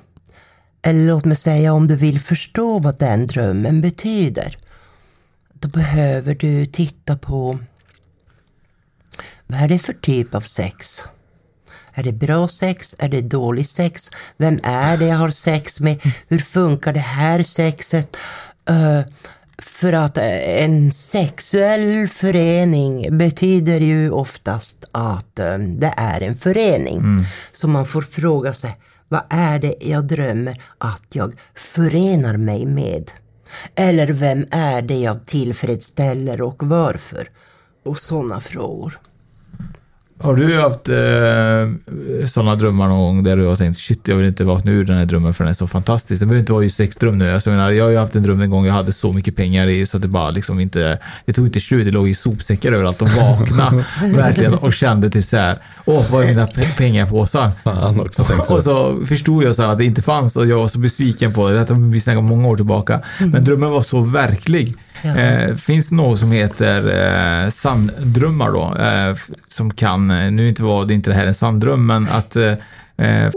[0.82, 4.58] eller låt mig säga om du vill förstå vad den drömmen betyder.
[5.52, 7.58] Då behöver du titta på
[9.46, 11.04] vad är det för typ av sex?
[11.94, 12.96] Är det bra sex?
[12.98, 14.10] Är det dålig sex?
[14.36, 16.00] Vem är det jag har sex med?
[16.28, 18.16] Hur funkar det här sexet?
[18.70, 19.00] Uh,
[19.58, 26.98] för att en sexuell förening betyder ju oftast att um, det är en förening.
[26.98, 27.24] Mm.
[27.52, 28.76] Så man får fråga sig,
[29.10, 33.10] vad är det jag drömmer att jag förenar mig med?
[33.74, 37.28] Eller vem är det jag tillfredsställer och varför?
[37.84, 38.98] Och sådana frågor.
[40.22, 44.26] Har du haft eh, sådana drömmar någon gång där du har tänkt shit, jag vill
[44.26, 46.20] inte vakna ur den här drömmen för den är så fantastisk.
[46.20, 47.30] Det behöver inte vara just sexdröm nu.
[47.30, 49.36] Alltså, jag, menar, jag har ju haft en dröm en gång jag hade så mycket
[49.36, 51.84] pengar i så att det bara liksom inte, det tog inte slut.
[51.84, 56.24] Det låg i sopsäckar överallt och vakna verkligen och kände typ så här, åh, vad
[56.24, 57.50] är mina pengapåsar?
[57.64, 60.78] Fan också Och så förstod jag så att det inte fanns och jag var så
[60.78, 61.58] besviken på det.
[61.58, 63.00] Detta vi snackade många år tillbaka.
[63.18, 63.44] Men mm.
[63.44, 64.76] drömmen var så verklig.
[65.04, 66.78] Eh, finns det något som heter
[67.44, 68.74] eh, sanddrömmar då?
[68.84, 69.16] Eh,
[69.48, 72.36] som kan, eh, nu inte var det inte det här en sanddröm, men att...
[72.36, 72.52] Eh,
[72.96, 73.30] eh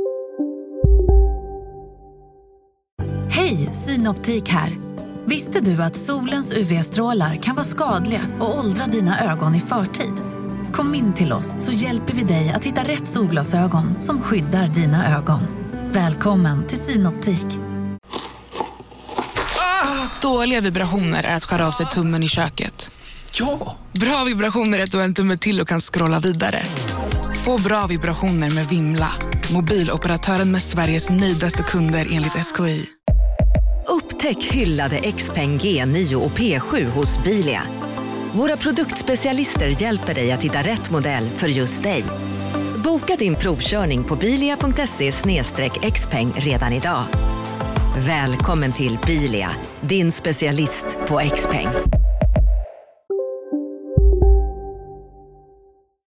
[3.30, 4.78] Hej, Synoptik här.
[5.26, 10.14] Visste du att solens UV-strålar kan vara skadliga och åldra dina ögon i förtid?
[10.74, 15.18] Kom in till oss så hjälper vi dig att hitta rätt solglasögon som skyddar dina
[15.18, 15.42] ögon.
[15.92, 17.73] Välkommen till Synoptik.
[20.24, 22.92] Dåliga vibrationer är att skära av sig tummen i köket.
[23.34, 23.78] Ja!
[23.92, 26.64] Bra vibrationer är att du har en tumme till och kan scrolla vidare.
[27.46, 29.12] Få bra vibrationer med Vimla.
[29.54, 32.90] Mobiloperatören med Sveriges nöjdaste kunder enligt SKI.
[33.88, 37.62] Upptäck hyllade XPeng G9 och P7 hos Bilia.
[38.34, 42.04] Våra produktspecialister hjälper dig att hitta rätt modell för just dig.
[42.84, 45.12] Boka din provkörning på bilia.se
[45.92, 47.04] xpeng redan idag.
[47.98, 49.50] Välkommen till Bilia,
[49.82, 51.68] din specialist på X-peng.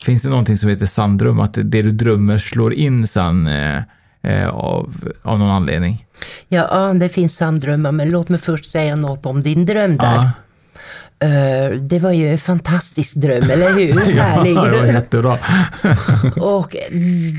[0.06, 3.82] Finns det någonting som heter sanddröm, att det du drömmer slår in sen eh,
[4.22, 6.06] eh, av, av någon anledning?
[6.48, 10.16] Ja, det finns sanddrömmar, men låt mig först säga något om din dröm där.
[10.16, 10.32] Ja.
[11.24, 13.90] Uh, det var ju en fantastisk dröm, eller hur?
[14.18, 14.56] ja, Härlig.
[14.56, 15.38] det var jättebra.
[16.36, 16.76] och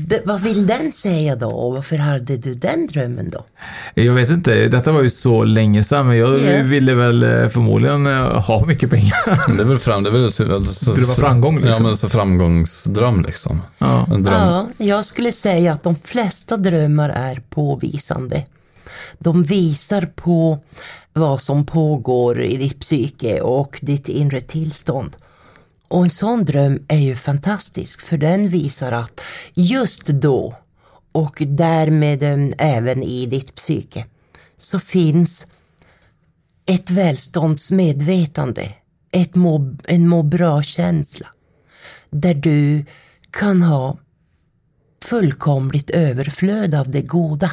[0.07, 1.69] det, vad vill den säga då?
[1.69, 3.45] Varför hade du den drömmen då?
[3.93, 6.65] Jag vet inte, detta var ju så länge sedan, men jag yeah.
[6.65, 9.55] ville väl eh, förmodligen eh, ha mycket pengar.
[9.57, 11.83] det är väl fram, det är väl så, så, det var framgång liksom.
[11.83, 13.61] Ja, men så framgångsdröm liksom.
[13.77, 14.07] Ja.
[14.13, 14.33] En dröm.
[14.33, 18.43] ja, jag skulle säga att de flesta drömmar är påvisande.
[19.19, 20.59] De visar på
[21.13, 25.17] vad som pågår i ditt psyke och ditt inre tillstånd.
[25.87, 29.21] Och en sån dröm är ju fantastisk för den visar att
[29.53, 30.55] just då
[31.11, 34.05] och därmed eh, även i ditt psyke
[34.57, 35.47] så finns
[36.65, 38.73] ett välståndsmedvetande,
[39.11, 41.27] ett må, en må bra-känsla
[42.09, 42.85] där du
[43.29, 43.97] kan ha
[45.03, 47.51] fullkomligt överflöd av det goda.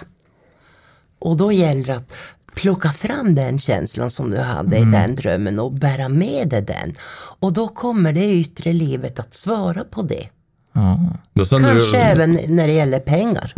[1.22, 2.14] Och då gäller det att
[2.54, 4.88] plocka fram den känslan som du hade Mm.
[4.88, 6.94] i den drömmen och bära med dig den.
[7.40, 10.28] Och då kommer det yttre livet att svara på det.
[11.34, 13.52] Kanske du, även när det gäller pengar.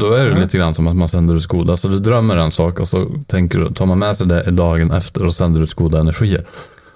[0.00, 1.76] Då är det lite grann som att man sänder ut goda.
[1.76, 4.90] Så du drömmer en sak och så tänker du, tar man med sig det dagen
[4.90, 6.46] efter och sänder ut goda energier.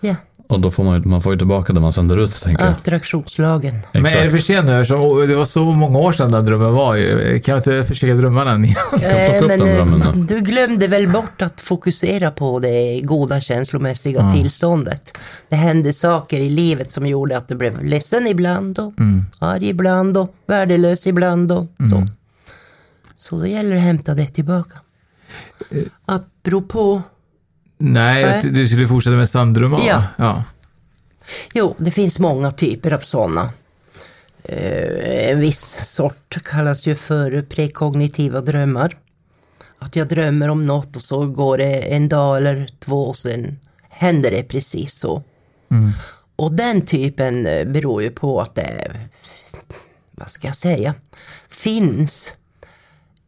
[0.01, 0.15] Ja.
[0.51, 2.73] Och då får man, man får ju tillbaka det man sänder ut, tänker jag.
[2.73, 3.79] Attraktionslagen.
[3.93, 4.31] Men är det Exakt.
[4.31, 4.85] för sent nu?
[4.85, 7.41] Så, det var så många år sedan den drömmen var ju.
[7.41, 8.77] Kan jag inte försöka drömma den igen?
[9.03, 10.23] Eh, men, den drömmen eh, då.
[10.35, 14.33] du glömde väl bort att fokusera på det goda känslomässiga Ja.
[14.33, 15.19] tillståndet.
[15.49, 19.25] Det hände saker i livet som gjorde att du blev ledsen ibland och Mm.
[19.39, 22.07] arg ibland och värdelös ibland och så.
[23.17, 24.79] Så då gäller det att hämta det tillbaka.
[26.07, 27.03] Apropå,
[27.79, 28.53] Nej, Nej.
[28.53, 29.83] du skulle fortsätta med sanddrömmar?
[29.87, 30.05] Ja.
[30.17, 30.45] ja.
[31.55, 33.51] jo, det finns många typer av sådana.
[34.45, 38.97] Eh, en viss sort kallas ju för prekognitiva drömmar.
[39.79, 43.59] Att jag drömmer om något och så går det en dag eller två och sen
[43.89, 45.23] händer det precis så.
[46.37, 48.91] Och den typen eh, beror ju på att det,
[50.11, 50.95] vad ska jag säga,
[51.49, 52.37] finns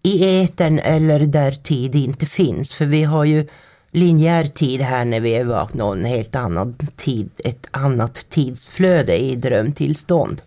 [0.03, 2.75] i etern eller där tid inte finns.
[2.75, 3.47] För vi har ju
[3.90, 9.16] linjär tid här när vi är vakna och en helt annan tid, ett annat tidsflöde
[9.18, 10.42] i drömtillstånd.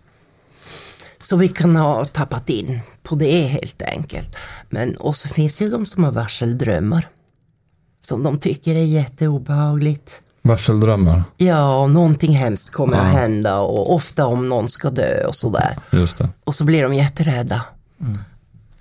[1.18, 4.36] Så vi kan ha tappat in på det helt enkelt.
[4.70, 7.08] Men och så finns det ju de som har varseldrömmar.
[8.00, 10.22] Som de tycker är jätteobehagligt.
[10.42, 13.02] Varseldrömmar, Ja, och någonting hemskt kommer Ja.
[13.02, 15.76] att hända och ofta om någon ska dö och sådär.
[15.92, 16.28] just det.
[16.44, 17.64] Och så blir de jätterädda.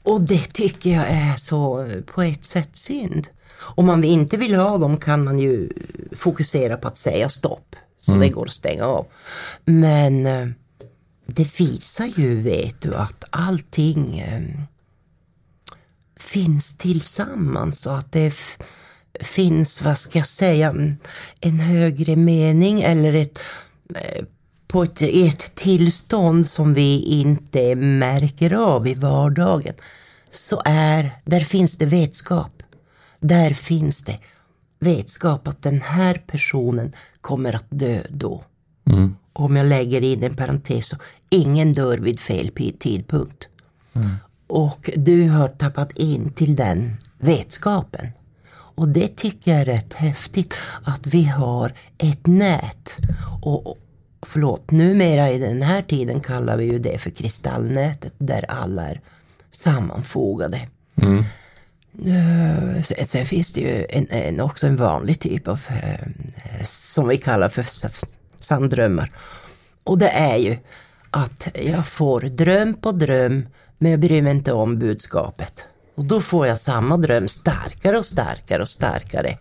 [0.04, 3.28] Och det tycker jag är så på ett sätt synd.
[3.76, 5.70] Om man inte vill ha dem kan man ju
[6.12, 7.76] fokusera på att säga stopp.
[8.00, 8.22] Så Mm.
[8.22, 9.06] det går att stänga av.
[9.66, 10.48] Men eh,
[11.26, 14.42] det visar ju, vet du, att allting eh,
[16.20, 18.34] finns tillsammans och att det
[19.22, 20.76] finns, vad ska jag säga,
[21.42, 23.40] en högre mening eller ett
[23.96, 24.26] eh,
[24.68, 29.74] på ett, ett tillstånd som vi inte märker av i vardagen.
[30.32, 32.53] Så är, där finns det vetskap.
[33.24, 34.20] Där finns det
[34.80, 38.44] vetskap att den här personen kommer att dö då.
[38.90, 39.16] Mm.
[39.34, 40.98] Om jag lägger in en parentes så,
[41.30, 43.48] ingen dör vid fel tidpunkt.
[44.48, 48.08] Och du har tappat in till den vetskapen.
[48.52, 52.98] Och det tycker jag är rätt häftigt att vi har ett nät.
[53.42, 53.78] Och, och
[54.22, 59.02] förlåt, numera i den här tiden kallar vi ju det för kristallnätet där alla är
[59.52, 60.68] sammanfogade.
[60.96, 61.24] Mm.
[62.00, 66.08] Eh, sen, sen finns det ju en, en, också en vanlig typ av, eh,
[66.64, 67.66] som vi kallar för
[68.40, 69.10] sanddrömmar.
[69.84, 70.58] Och det är ju
[71.12, 75.66] att jag får dröm på dröm, men jag bryr mig inte om budskapet.
[75.96, 79.38] Och då får jag samma dröm starkare och starkare och starkare.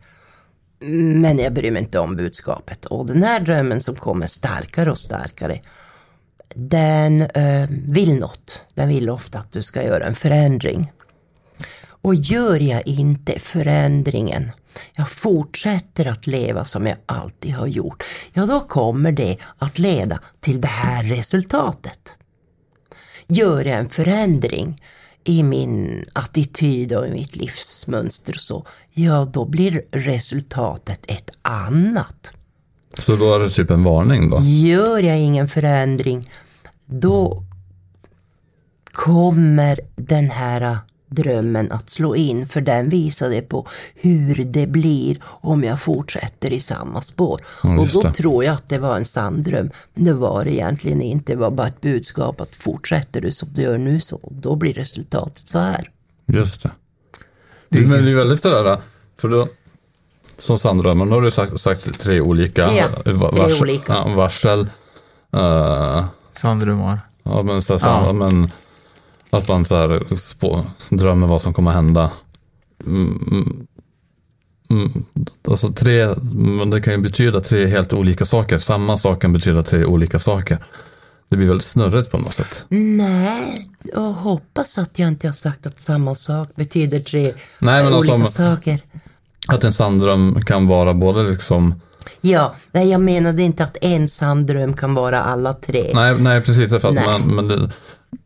[1.14, 2.84] Men jag bryr mig inte om budskapet.
[2.84, 5.60] Och den här drömmen som kommer starkare och starkare,
[6.54, 8.64] den eh, vill något.
[8.74, 10.92] Den vill ofta att du ska göra en förändring.
[12.02, 14.50] Och gör jag inte förändringen,
[14.92, 20.20] jag fortsätter att leva som jag alltid har gjort, ja då kommer det att leda
[20.40, 22.14] till det här resultatet.
[23.26, 24.76] Gör jag en förändring
[25.24, 32.32] i min attityd och i mitt livsmönster och så, ja då blir resultatet ett annat.
[32.98, 34.38] Så då är det typ en varning då?
[34.42, 36.30] Gör jag ingen förändring,
[36.86, 37.44] då
[38.84, 40.78] kommer den här
[41.14, 46.60] drömmen att slå in, för den visade på hur det blir om jag fortsätter i
[46.60, 47.40] samma spår.
[47.62, 48.12] Ja, och då det.
[48.12, 51.32] tror jag att det var en sann dröm, men det var det egentligen inte.
[51.32, 54.72] Det var bara ett budskap att fortsätter du som du gör nu så, då blir
[54.72, 55.90] resultatet så här.
[56.26, 56.70] Just det.
[57.68, 58.78] Men det är väldigt sådär,
[59.20, 59.48] för då,
[60.38, 62.60] som sanddrömmar, nu har du sagt, sagt tre olika.
[62.62, 63.92] Ja, eh, tre varsel, olika.
[63.92, 64.60] Ja, varsel.
[65.36, 67.00] Uh, Sanddrömmar.
[67.22, 68.12] ja, men, så, så, Ja.
[68.12, 68.50] men
[69.32, 72.10] att man så här, spå, drömmer vad som kommer hända.
[72.86, 73.66] Mm, mm,
[74.70, 75.04] mm,
[75.48, 78.58] alltså tre, men det kan ju betyda tre helt olika saker.
[78.58, 80.58] Samma sak kan betyda tre olika saker.
[81.28, 82.64] Det blir väldigt snurrigt på något sätt.
[82.68, 87.94] Nej, och hoppas att jag inte har sagt att samma sak betyder tre Nej, men
[87.94, 88.80] olika alltså- saker.
[89.48, 91.74] Att en sanddröm kan vara både liksom
[92.20, 95.90] Ja, nej jag menade inte att en sann dröm kan vara alla tre.
[95.94, 96.68] Nej, nej precis.
[96.68, 97.06] För att Nej.
[97.06, 97.70] man, men det,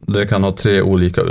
[0.01, 1.23] det kan ha tre olika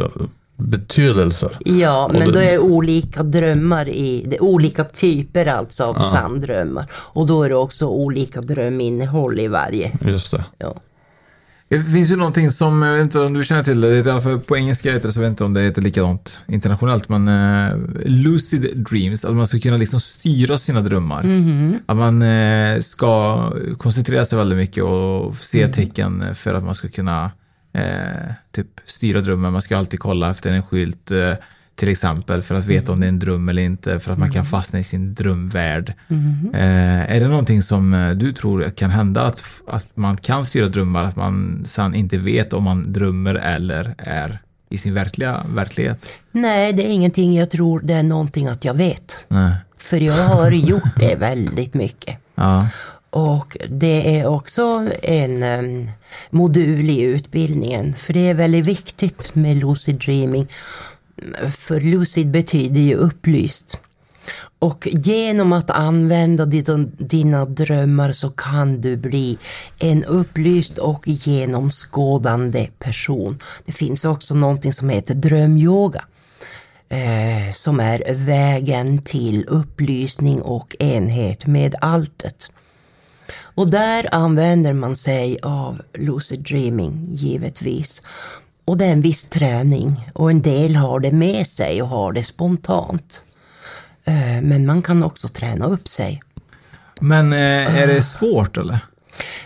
[0.57, 1.57] betydelser.
[1.65, 6.03] Ja, men det- då är olika drömmar i, det är olika typer alltså av Ja.
[6.03, 6.85] sanndrömmar.
[6.93, 9.91] Och då är det också olika dröminnehåll i varje.
[10.01, 10.45] Just det.
[10.57, 10.75] Ja.
[11.67, 14.21] Det finns ju någonting som, jag vet inte om du känner till det, i alla
[14.21, 17.27] fall på engelska heter det, så jag vet inte om det heter likadant internationellt, men
[17.27, 21.23] eh, lucid dreams, att man ska kunna liksom styra sina drömmar.
[21.23, 21.79] Mhm.
[21.85, 23.39] Att man eh, ska
[23.77, 27.31] koncentrera sig väldigt mycket och se tecken för att man ska kunna
[27.75, 29.51] eh, typ styra drömmen.
[29.51, 31.33] Man ska alltid kolla efter en skylt eh,
[31.75, 34.31] till exempel för att veta om det är en dröm eller inte, för att man
[34.31, 35.93] kan fastna i sin drömvärld.
[36.07, 36.51] Mhm.
[36.53, 40.67] Eh, är det någonting som eh, du tror kan hända, att, att man kan styra
[40.67, 46.09] drömmar, att man sen inte vet om man drömmer eller är i sin verkliga verklighet?
[46.31, 49.25] Nej, det är ingenting jag tror, det är någonting att jag vet.
[49.27, 49.53] Nej.
[49.77, 52.17] För jag har gjort det väldigt mycket.
[52.37, 52.67] Ja.
[53.15, 55.91] Och det är också en um,
[56.29, 60.47] modul i utbildningen, för det är väldigt viktigt med lucid dreaming.
[61.51, 63.79] För lucid betyder ju upplyst.
[64.59, 69.37] Och genom att använda dina, dina drömmar så kan du bli
[69.79, 73.39] en upplyst och genomskådande person.
[73.65, 76.05] Det finns också någonting som heter drömyoga.
[76.89, 82.49] Eh, som är vägen till upplysning och enhet med alltet.
[83.31, 88.01] Och där använder man sig av lucid dreaming, givetvis.
[88.65, 92.11] Och det är en viss träning och en del har det med sig och har
[92.11, 93.23] det spontant.
[94.05, 96.21] Eh, Men man kan också träna upp sig.
[96.99, 98.79] Men eh, är det svårt eller?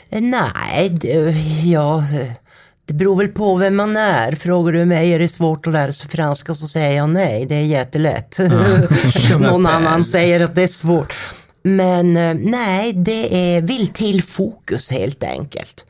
[0.09, 1.31] Eh, Nej, det,
[1.63, 2.03] ja,
[2.85, 4.35] det beror väl på vem man är.
[4.35, 7.55] Frågar du mig är det svårt att lära sig franska så säger jag nej, det
[7.55, 8.39] är jättelätt.
[9.39, 11.13] Någon annan säger att det är svårt.
[11.63, 15.85] Men eh, nej, det är, vill till fokus helt enkelt.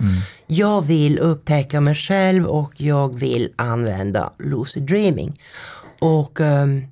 [0.47, 5.39] Jag vill upptäcka mig själv och jag vill använda lucid dreaming.
[5.99, 6.87] Och um,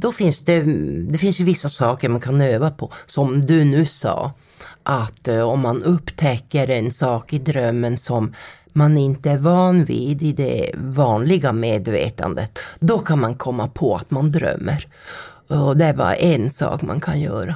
[0.00, 0.62] då finns det,
[1.10, 2.92] det finns ju vissa saker man kan öva på.
[3.06, 4.32] Som du nu sa,
[4.82, 8.34] att uh, om man upptäcker en sak i drömmen som
[8.72, 14.10] man inte är van vid i det vanliga medvetandet, då kan man komma på att
[14.10, 14.86] man drömmer.
[15.48, 17.54] Och det är bara en sak man kan göra.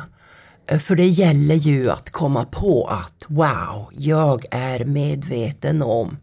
[0.67, 6.17] Eh, För det gäller ju att komma på att wow, jag är medveten om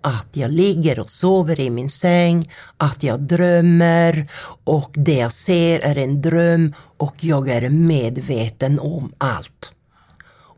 [0.00, 4.30] att jag ligger och sover i min säng, att jag drömmer
[4.64, 9.72] och det jag ser är en dröm och jag är medveten om allt.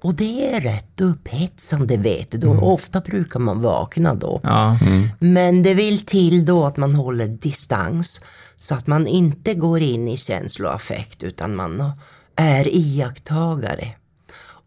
[0.02, 2.38] Och det är rätt upphetsande vet du.
[2.38, 4.40] Då, Ofta brukar man vakna då.
[4.42, 4.78] Ja.
[5.18, 8.20] Men det vill till då att man håller distans
[8.56, 11.92] så att man inte går in i känsloaffekt utan man
[12.36, 13.94] är iakttagare.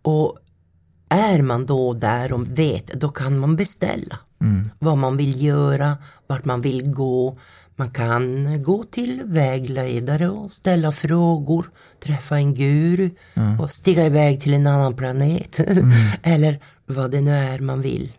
[0.01, 0.38] Och
[1.09, 4.20] är man då där och vet, då kan man beställa
[4.80, 5.97] vad man vill göra,
[6.28, 7.38] vart man vill gå.
[7.76, 11.70] Man kan gå till vägledare och ställa frågor,
[12.03, 13.09] träffa en guru
[13.59, 15.59] och stiga iväg till en annan planet.
[16.24, 18.11] Eller vad det nu är man vill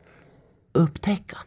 [0.73, 1.39] upptäcka.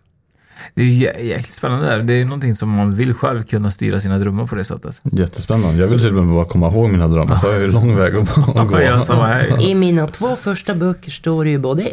[0.74, 2.04] Det är jä- jäkligt spännande där.
[2.04, 5.02] Det är någonting som man vill själv kunna styra sina drömmar på det sättet.
[5.04, 5.82] Jättespännande.
[5.82, 7.96] Jag vill till och med bara komma ihåg mina drömmar, så har jag ju lång
[7.96, 8.82] väg att att gå.
[8.82, 9.60] Ja.
[9.62, 11.84] I mina två första böcker står det ju både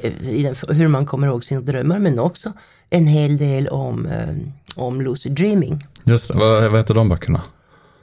[0.68, 2.52] hur man kommer ihåg sina drömmar men också
[2.90, 4.28] en hel del om, eh,
[4.74, 5.86] om lucid dreaming.
[6.04, 6.34] Just det.
[6.38, 7.40] Vad, vad heter de böckerna?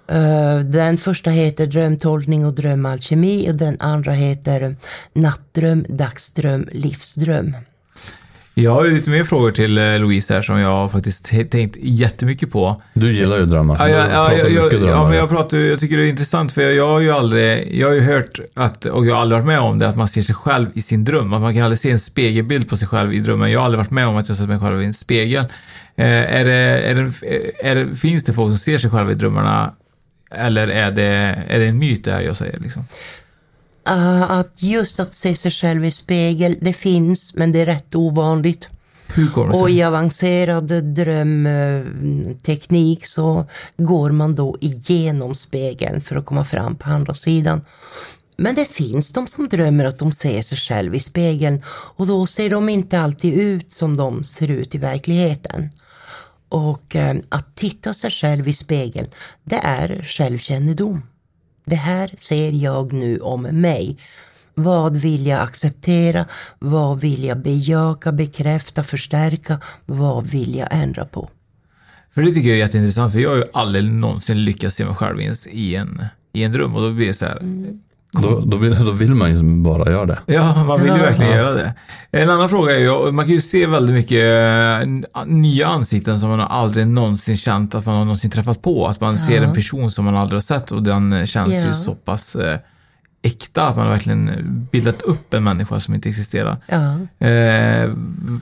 [0.07, 4.76] Eh, den första heter Drömtolkning och drömalkemi och den andra heter
[5.14, 7.55] Nattdröm, dagsdröm, livsdröm.
[8.54, 12.52] Jag har ju lite mer frågor till eh, Louise här som jag faktiskt tänkt jättemycket
[12.52, 12.82] på.
[12.93, 13.76] Du gillar ju drömmar.
[13.80, 14.97] Ja, ja, ja, pratar ja, ja, mycket drömmar.
[14.97, 17.76] ja, men jag pratar jag tycker det är intressant för jag, jag har ju aldrig,
[17.80, 20.08] jag har ju hört att, och jag har aldrig varit med om det, att man
[20.08, 21.34] ser sig själv i sin dröm.
[21.34, 23.52] Att man kan aldrig se en spegelbild på sig själv i drömmen.
[23.52, 25.45] Jag har aldrig varit med om att jag sett mig själv i en spegel.
[25.95, 27.12] Eh, är det, är det,
[27.70, 29.74] är det, finns det folk som ser sig själva i drömmarna?
[30.36, 32.86] Eller är det, är det en myt det här jag säger liksom?
[33.90, 37.96] Uh, att just att se sig själv i spegel, det finns men det är rätt
[37.96, 38.70] ovanligt.
[39.54, 43.46] Och i avancerad drömteknik så
[43.78, 47.62] går man då igenom spegeln för att komma fram på andra sidan.
[48.38, 52.26] Men det finns de som drömmer att de ser sig själv i spegeln och då
[52.26, 55.70] ser de inte alltid ut som de ser ut i verkligheten.
[56.50, 59.08] Och eh, att titta sig själv i spegeln,
[59.44, 61.02] det är självkännedom.
[61.72, 63.98] Det här ser jag nu om mig.
[64.54, 66.26] Vad vill jag acceptera?
[66.60, 69.60] Vad vill jag bejaka, bekräfta, förstärka?
[69.86, 71.30] Vad vill jag ändra på?
[72.14, 74.96] För det tycker jag är jätteintressant, för jag har ju aldrig någonsin lyckats se mig
[74.96, 77.42] själv i en, i en, dröm och då blir det så här.
[78.22, 80.20] Då, då, vill, då vill man ju bara göra det.
[80.26, 81.03] Ja, man vill ju Ja.
[81.03, 81.38] verkligen Ja.
[81.38, 81.74] göra det.
[82.12, 86.30] En annan fråga är ju, man kan ju se väldigt mycket eh, nya ansikten som
[86.30, 88.88] man aldrig någonsin känt att man har någonsin träffat på.
[88.88, 89.43] Att man ser Ja.
[89.43, 91.74] en person som man aldrig har sett och den eh, känns ju Ja.
[91.74, 92.59] så pass eh,
[93.24, 94.30] äkta att man har verkligen
[94.72, 96.57] bildat upp en människa som inte existerar.
[96.68, 96.78] Ja.
[97.28, 97.89] Eh,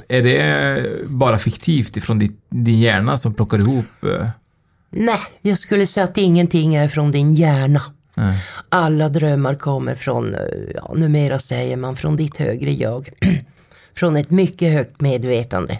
[0.09, 3.86] är det bara fiktivt ifrån din, din hjärna som plockar ihop?
[4.03, 4.28] Eh,
[4.91, 7.82] Nej, jag skulle säga att ingenting är från din hjärna
[8.20, 8.43] nej.
[8.70, 10.41] Alla drömmar kommer från, eh,
[10.76, 13.09] ja, numera säger man från ditt högre jag.
[13.93, 15.80] från ett mycket högt medvetande.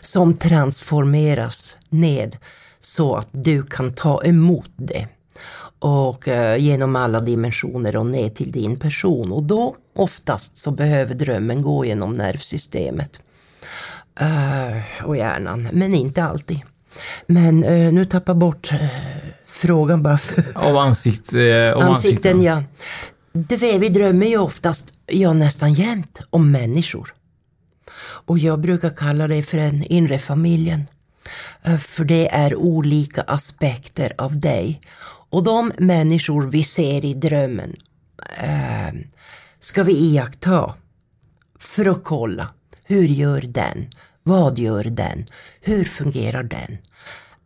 [0.00, 2.36] Som transformeras ned
[2.80, 5.08] så att du kan ta emot det.
[5.78, 9.32] Och eh, genom alla dimensioner och ner till din person.
[9.32, 13.22] Och då oftast så behöver drömmen gå genom nervsystemet.
[14.20, 16.60] Eh, och hjärnan, men inte alltid.
[17.26, 18.78] Men eh, nu tappar bort eh,
[19.50, 20.18] frågan bara
[20.54, 22.42] Om ansikt, eh, om ansikten.
[22.42, 22.62] Ja.
[23.32, 27.14] Det vi vi drömmer ju oftast, ja nästan jämt, om människor.
[28.26, 30.86] Och jag brukar kalla det för den inre familjen.
[31.62, 34.80] Eh, För det är olika aspekter av dig.
[35.30, 37.76] Och de människor vi ser i drömmen
[38.38, 39.00] eh,
[39.60, 40.74] ska vi iaktta
[41.58, 42.48] för att kolla.
[42.84, 43.86] Hur gör den?
[44.22, 45.24] Vad gör den?
[45.60, 46.78] Hur fungerar den?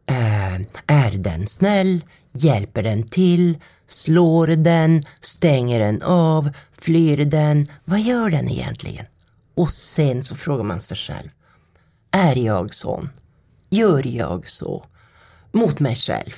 [0.07, 2.05] Är den snäll?
[2.33, 3.59] Hjälper den till?
[3.89, 5.03] Slår den?
[5.21, 6.51] Stänger den av?
[6.81, 7.67] Flyr den?
[7.85, 9.07] Vad gör den egentligen?
[9.55, 11.29] Och sen så frågar man sig själv.
[12.11, 13.11] Är jag sån?
[13.71, 14.85] Gör jag så?
[15.53, 16.35] Mot mig själv.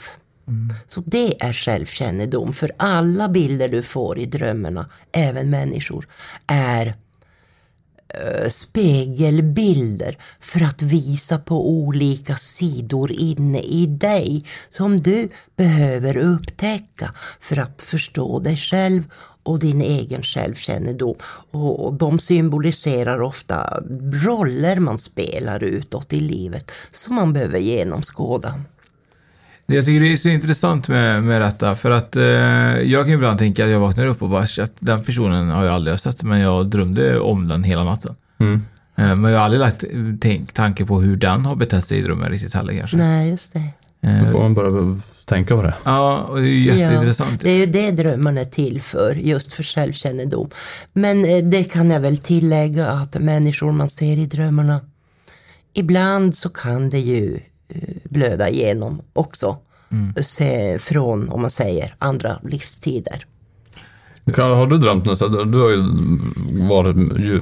[0.89, 2.53] Så det är självkännedom.
[2.53, 6.09] För alla bilder du får i drömmarna, även människor,
[6.47, 6.95] är
[8.09, 17.15] Eh, spegelbilder för att visa på olika sidor inne i dig som du behöver upptäcka
[17.41, 19.03] för att förstå dig själv
[19.43, 21.15] och din egen självkännedom.
[21.51, 23.83] Och, de symboliserar ofta
[24.27, 28.61] roller man spelar utåt i livet som man behöver genomskåda.
[29.67, 32.23] Det Jag tycker det är så intressant med, med detta, för att eh,
[32.83, 35.75] jag kan ibland tänka att jag vaknar upp och bara, att den personen har jag
[35.75, 38.15] aldrig sett, men jag drömde om den hela natten.
[38.39, 38.63] Mm.
[38.97, 39.85] Eh, men jag har aldrig lagt
[40.21, 42.97] tänk, tanke på hur den har betett sig i drömmen riktigt heller kanske.
[42.97, 43.63] Nej, just det.
[44.23, 45.75] Då får man bara tänka på det.
[45.85, 47.31] Ja, och det är ju jätteintressant.
[47.33, 50.51] Ja, det är ju det drömmarna är till för, just för självkännedom.
[50.93, 54.81] Men eh, det kan jag väl tillägga att människor man ser i drömmarna,
[55.73, 57.41] ibland så kan det ju eh,
[58.05, 59.57] blöda igenom också.
[60.21, 63.27] Se, från, om man säger, andra livstider.
[64.35, 65.83] Kan, har du drömt så- Du har ju
[66.69, 67.41] varit, ju,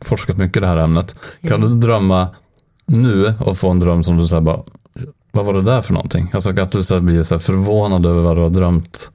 [0.00, 1.14] forskat mycket i det här ämnet.
[1.42, 1.68] Kan Ja.
[1.68, 2.28] du drömma
[2.86, 4.62] nu och få en dröm som du säger bara,
[5.32, 6.30] vad var det där för någonting?
[6.34, 9.10] Alltså att du så här blir så förvånad över vad du har drömt.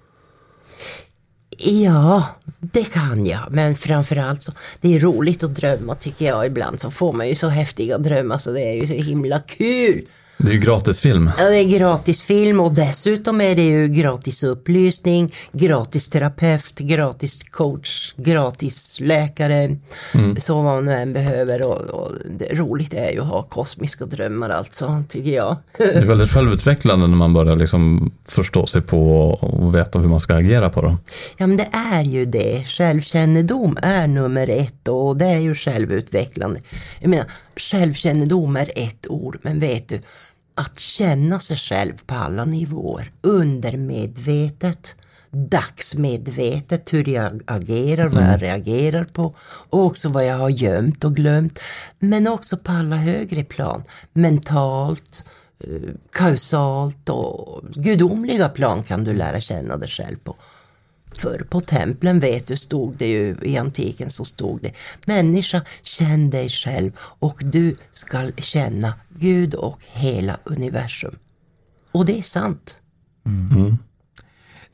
[1.58, 2.24] Ja,
[2.60, 3.47] det kan jag.
[3.51, 4.51] Men framförallt så,
[4.82, 6.45] det är roligt att drömma tycker jag.
[6.45, 10.06] Ibland så får man ju så häftiga drömmar så det är ju så himla kul.
[10.38, 11.31] Det är ju gratis film.
[11.38, 17.43] Ja, det är gratis film och dessutom är det ju gratis upplysning, gratis terapeut, gratis
[17.43, 19.77] coach, gratis läkare.
[20.13, 20.36] Mm.
[20.39, 24.49] Så vad man än behöver och, och det roligt är ju att ha kosmiska drömmar
[24.49, 25.55] alltså, tycker jag.
[25.77, 30.19] Det är väldigt självutvecklande när man börjar liksom förstå sig på och veta hur man
[30.19, 30.97] ska agera på dem.
[31.38, 32.63] Ja men det är ju det.
[32.67, 36.59] Självkännedom är nummer ett och det är ju självutvecklande.
[36.99, 37.25] Jag menar,
[37.56, 40.01] självkännedom är ett ord, men vet du,
[40.56, 44.95] att känna sig själv på alla nivåer, undermedvetet,
[45.32, 49.36] dagsmedvetet, hur jag agerar, vad jag reagerar på
[49.70, 51.60] och också vad jag har gömt och glömt.
[51.99, 53.84] Men också på alla högre plan,
[54.14, 55.30] mentalt,
[55.60, 60.36] eh, kausalt och gudomliga plan kan du lära känna dig själv på.
[61.18, 64.72] För på templen vet du, stod det ju i antiken så stod det
[65.05, 71.16] Människa, känn dig själv och du skall känna Gud och hela universum.
[71.91, 72.78] Och det är sant.
[73.26, 73.78] Mm.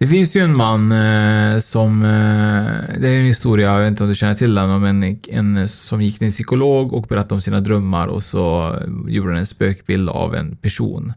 [0.01, 4.03] Det finns ju en man eh, som, eh, det är en historia, jag vet inte
[4.03, 7.33] om du känner till den, men en, en som gick till en psykolog och berättade
[7.35, 11.13] om sina drömmar och så eh, gjorde han en spökbild av en person.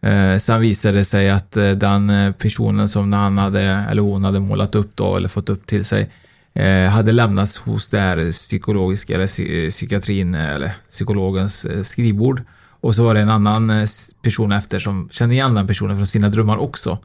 [0.00, 4.24] Eh, sen visade det sig att eh, den eh, personen som han hade, eller hon
[4.24, 6.10] hade målat upp då, eller fått upp till sig,
[6.54, 11.82] eh, hade lämnats hos det här psykologiska, eller psy- eh, psykiatrin, eh, eller psykologens eh,
[11.82, 12.42] skrivbord.
[12.80, 13.88] Och så var det en annan eh,
[14.22, 16.98] person efter som kände igen den personen från sina drömmar också.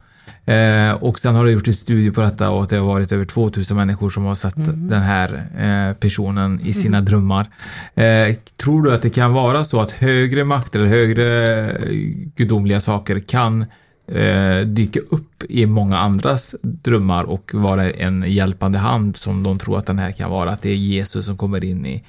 [0.44, 3.24] Eh, och sen har det gjort en studie på detta och det har varit över
[3.24, 7.46] 2000 människor som har sett den här eh, personen i sina drömmar.
[7.94, 11.76] Eh, tror du att det kan vara så att högre makt eller högre
[12.36, 13.64] gudomliga saker kan
[14.06, 19.78] eh, dyka upp i många andras drömmar och vara en hjälpande hand som de tror
[19.78, 20.50] att den här kan vara.
[20.50, 22.02] Att det är Jesus som kommer in i,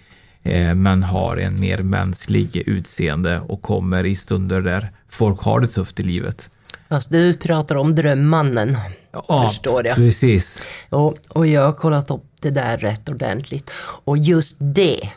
[0.43, 5.67] eh, men har en mer mänsklig utseende och kommer i stunder där folk har det
[5.67, 6.49] tufft i livet.
[6.93, 8.77] Fast du pratar om drömmannen,
[9.11, 9.95] Ja, förstår jag.
[9.95, 10.65] precis.
[10.89, 13.69] Och, och jag har kollat upp det där rätt ordentligt.
[13.79, 15.09] Och just det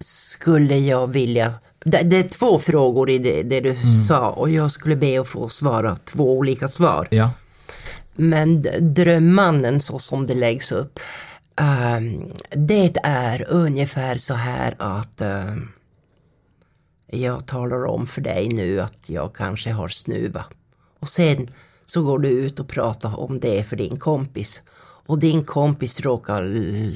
[0.00, 1.54] skulle jag vilja...
[1.84, 3.76] Det, det är två frågor i det, det du
[4.08, 7.08] sa och jag skulle be att få svara två olika svar.
[7.10, 7.30] Ja.
[8.14, 10.98] Men drömmannen så som det läggs upp,
[11.60, 15.68] ehm, det är ungefär så här att ehm,
[17.06, 20.44] jag talar om för dig nu att jag kanske har snuva.
[21.00, 21.50] Och sen
[21.84, 24.62] så går du ut och pratar om det för din kompis.
[25.06, 26.42] Och din kompis råkar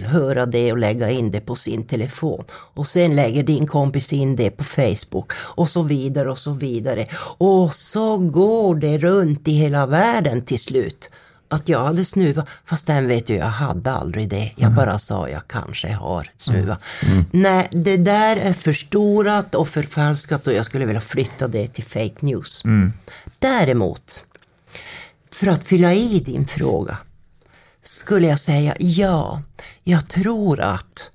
[0.06, 2.44] höra det och lägga in det på sin telefon.
[2.50, 5.32] Och sen lägger din kompis in det på Facebook.
[5.32, 7.06] Och så vidare och så vidare.
[7.38, 11.10] Och så går det runt i hela världen till slut.
[11.52, 14.52] Att jag hade snuva, fast den vet du, jag hade aldrig det.
[14.56, 16.78] Jag bara sa jag kanske har snuva.
[17.30, 22.16] Nej, det där är förstorat och förfalskat och jag skulle vilja flytta det till fake
[22.20, 22.62] news.
[23.38, 24.24] Däremot,
[25.32, 26.98] för att fylla i din fråga,
[27.82, 29.42] skulle jag säga ja,
[29.84, 31.10] jag tror att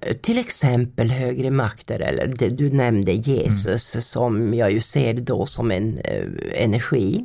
[0.00, 5.46] eh, till exempel högre makter, eller det du nämnde Jesus, som jag ju ser då
[5.46, 6.24] som en eh,
[6.54, 7.24] energi,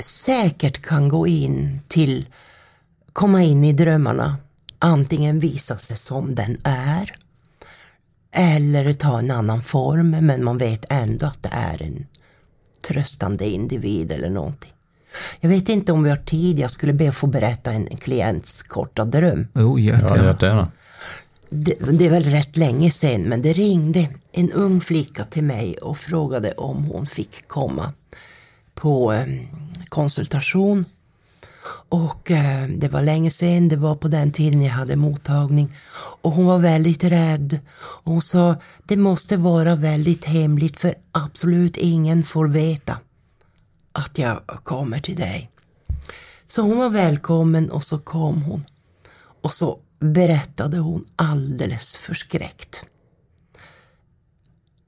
[0.00, 2.26] säkert kan gå in till,
[3.12, 4.36] komma in i drömmarna,
[4.78, 7.16] antingen visa sig som den är,
[8.32, 12.06] eller ta en annan form, men man vet ändå att det är en
[12.88, 14.70] tröstande individ eller någonting.
[15.40, 18.62] Jag vet inte om vi har tid, jag skulle be att få berätta en klients
[18.62, 19.48] korta dröm.
[19.54, 20.24] Jo, Ja, jättegärna.
[20.28, 20.68] jättegärna.
[21.50, 25.76] Det, det är väl rätt länge sedan, men det ringde en ung flicka till mig
[25.76, 27.92] och frågade om hon fick komma
[28.74, 29.26] på eh,
[29.94, 30.84] konsultation.
[31.88, 35.76] Och eh, det var länge sedan, det var på den tiden jag hade mottagning.
[36.22, 37.58] Och hon var väldigt rädd.
[37.76, 42.98] Och hon sa, det måste vara väldigt hemligt för absolut ingen får veta
[43.92, 45.50] att jag kommer till dig.
[46.46, 48.64] Så hon var välkommen och så kom hon.
[49.42, 52.84] Och så berättade hon alldeles förskräckt.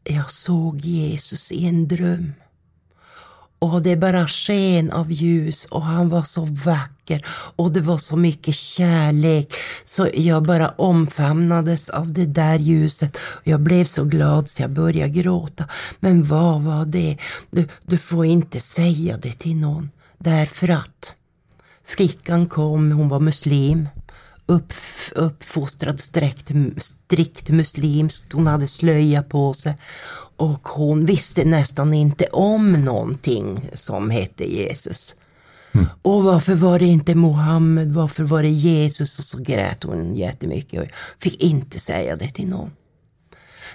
[0.05, 2.33] Jag såg Jesus i en dröm.
[3.59, 7.27] Och det bara sken av ljus och han var så vacker
[7.57, 9.55] och det var så mycket kärlek
[9.85, 13.19] så jag bara omfamnades av det där ljuset.
[13.45, 15.69] Jag blev så glad så jag började gråta.
[16.01, 17.19] Men vad var det?
[17.51, 19.91] Du, du får inte säga det till någon.
[20.19, 21.15] Därför att
[21.85, 23.89] flickan kom, hon var muslim
[24.47, 24.73] upp,
[25.15, 28.33] uppfostrad strikt, strikt muslimskt.
[28.33, 29.77] Hon hade slöja på sig
[30.37, 35.17] och hon visste nästan inte om någonting som hette Jesus.
[36.03, 39.19] Och varför var det inte Mohammed, varför var det Jesus?
[39.19, 42.71] Och så grät hon jättemycket och fick inte säga det till någon.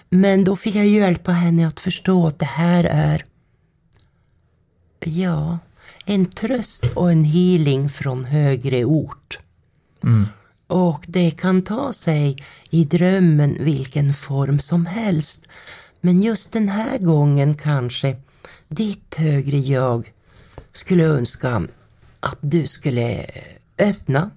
[0.10, 3.26] Men då fick jag hjälpa henne att förstå att det här är,
[5.00, 5.60] ja,
[6.06, 9.40] en tröst och en healing från högre ort.
[10.68, 15.48] Och det kan ta sig i drömmen vilken form som helst.
[16.02, 18.16] Men just den här gången kanske
[18.68, 20.12] ditt högre jag
[20.72, 21.68] skulle önska
[22.20, 23.26] att du skulle
[23.78, 24.32] öppna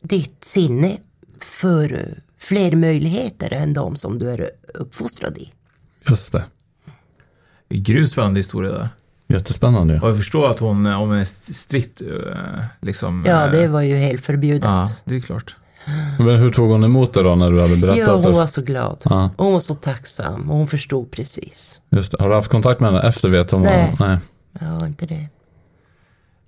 [0.00, 0.98] ditt sinne
[1.40, 5.52] för fler möjligheter än de som du är uppfostrad i.
[6.08, 6.44] Just det.
[7.68, 8.88] Grymt spännande historia där.
[9.28, 10.00] Jättespännande.
[10.00, 12.08] Och jag förstår att hon, om hon är strikt, eh,
[12.80, 13.24] liksom...
[13.26, 14.64] Ja, eh, det var ju helt förbjudet.
[14.64, 15.56] Ja, det är klart.
[16.18, 17.98] Men hur tog hon emot det då när du hade berättat?
[17.98, 19.02] Ja, hon var så glad.
[19.04, 19.30] Ja.
[19.36, 21.80] Och hon var så tacksam och hon förstod precis.
[21.90, 22.16] Just det.
[22.20, 23.96] Har du haft kontakt med henne efter vet hon Nej.
[23.98, 24.08] vad?
[24.08, 24.18] Nej.
[24.60, 25.26] Ja, inte det.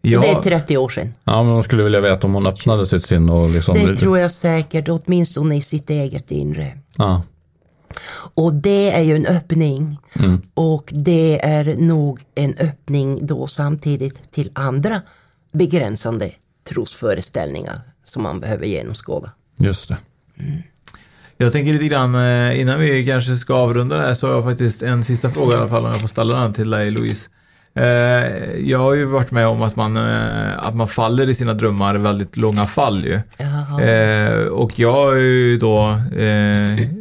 [0.03, 1.15] Ja, Det är 30 år sedan.
[1.25, 3.75] Ja, men man skulle vilja veta om hon öppnade sitt sinne och liksom...
[3.75, 6.79] Det tror jag säkert, åtminstone i sitt eget inre.
[6.99, 7.23] Ja.
[8.35, 9.99] Och det är ju en öppning.
[10.55, 15.03] Och det är nog en öppning då samtidigt till andra
[15.53, 16.31] begränsande
[16.69, 17.81] trosföreställningar
[18.13, 19.31] som man behöver genomskåda.
[19.59, 19.97] Just det.
[21.37, 24.45] Jag tänker lite grann, eh, innan vi kanske ska avrunda det här, så har jag
[24.45, 27.31] faktiskt en sista fråga i alla fall, om jag får ställa den till dig Louise.
[27.75, 27.85] Eh,
[28.71, 31.95] Jag har ju varit med om att man, eh, att man faller i sina drömmar,
[31.95, 33.21] väldigt långa fall ju.
[33.37, 34.51] Jaha.
[34.51, 36.01] Och jag har ju då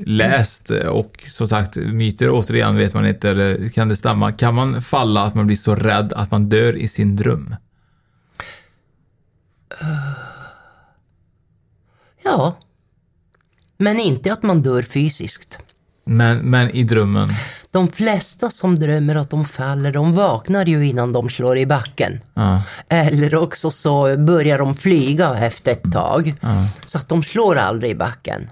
[0.06, 4.32] läst och som sagt, myter återigen vet man inte, eller kan det stämma?
[4.32, 7.56] Kan man falla att man blir så rädd att man dör i sin dröm?
[12.24, 12.58] Ja.
[13.78, 15.60] Men inte att man dör fysiskt.
[16.04, 17.30] Men, men i drömmen?
[17.72, 22.20] de flesta som drömmer att de faller, de vaknar ju innan de slår i backen.
[22.34, 22.62] Ja.
[22.90, 26.34] Eller också så börjar de flyga efter ett tag.
[26.42, 26.68] Ja.
[26.86, 28.50] Så att de slår aldrig i backen.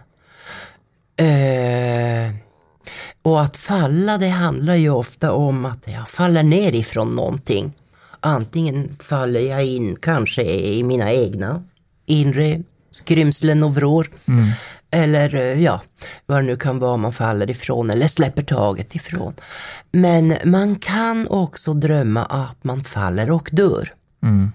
[1.16, 2.36] Eh,
[3.22, 7.74] och att falla, det handlar ju ofta om att jag faller ner ifrån någonting.
[8.20, 11.64] Antingen faller jag in kanske i mina egna
[12.06, 12.64] inre
[13.10, 14.07] skrymslen och vrår.
[14.28, 14.49] Mm.
[14.91, 15.82] Eller eh, ja,
[16.26, 19.34] vad det nu kan vara man faller ifrån eller släpper taget ifrån.
[19.91, 23.93] Men man kan också drömma att man faller och dör.
[24.24, 24.51] Mm.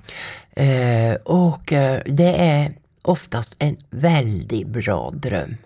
[0.56, 5.56] Eh, och eh, det är oftast en väldigt bra dröm.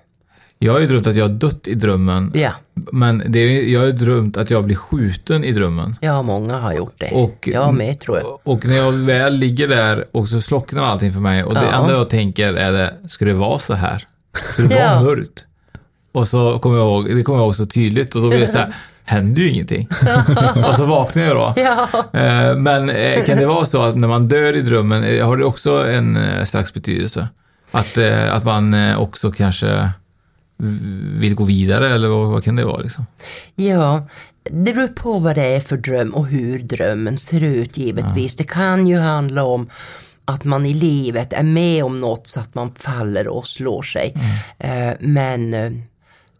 [0.58, 2.32] Jag har ju drömt att jag har dött i drömmen.
[2.34, 2.50] Ja.
[2.92, 5.96] Men det är, jag har ju drömt att jag blir skjuten i drömmen.
[6.00, 7.10] Ja, många har gjort det.
[7.12, 8.38] Och, jag med tror jag.
[8.42, 11.80] Och när jag väl ligger där och så slocknar allting för mig och det Ja.
[11.80, 14.04] enda jag tänker är det, ska det vara så här?
[14.52, 15.02] Ska det vara Ja.
[15.02, 15.44] mörkt?
[16.12, 18.46] Och så kommer jag ihåg, det kommer jag ihåg så tydligt och då blir det
[18.48, 19.88] så här, händer ju ingenting.
[20.68, 21.54] och så vaknar jag då.
[21.56, 21.88] Ja.
[22.20, 25.36] Eh, Men eh, kan det vara så att när man dör i drömmen, eh, har
[25.36, 27.28] det också en slags betydelse?
[27.70, 27.98] Att,
[28.30, 29.90] att man också kanske
[31.18, 33.06] vill gå vidare eller vad, vad kan det vara liksom?
[33.54, 34.06] Ja,
[34.42, 38.36] det beror på vad det är för dröm och hur drömmen ser ut givetvis.
[38.36, 39.70] Det kan ju handla om
[40.24, 44.14] att man i livet är med om något så att man faller och slår sig.
[44.58, 45.54] Eh, men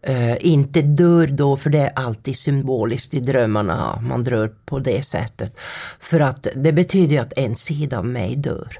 [0.01, 4.01] eh, inte dör då, för det är alltid symboliskt i drömmarna.
[4.01, 5.59] Man dör på det sättet.
[5.99, 8.79] För att det betyder ju att en sida av mig dör.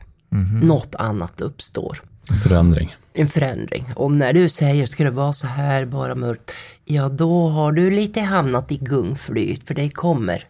[0.63, 2.01] Något annat uppstår.
[2.43, 2.95] Förändring.
[3.19, 3.85] En förändring.
[3.95, 6.51] Och när du säger ska det vara så här, bara mörkt,
[6.85, 10.43] ja då har du lite hamnat i gungflyt, för det kommer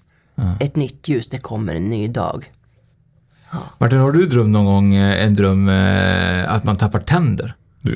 [0.59, 2.51] ett nytt ljus, det kommer en ny dag.
[3.77, 7.55] Martin, har du drömt någon gång eh, en dröm eh, att man tappar tänder?
[7.81, 7.95] Du,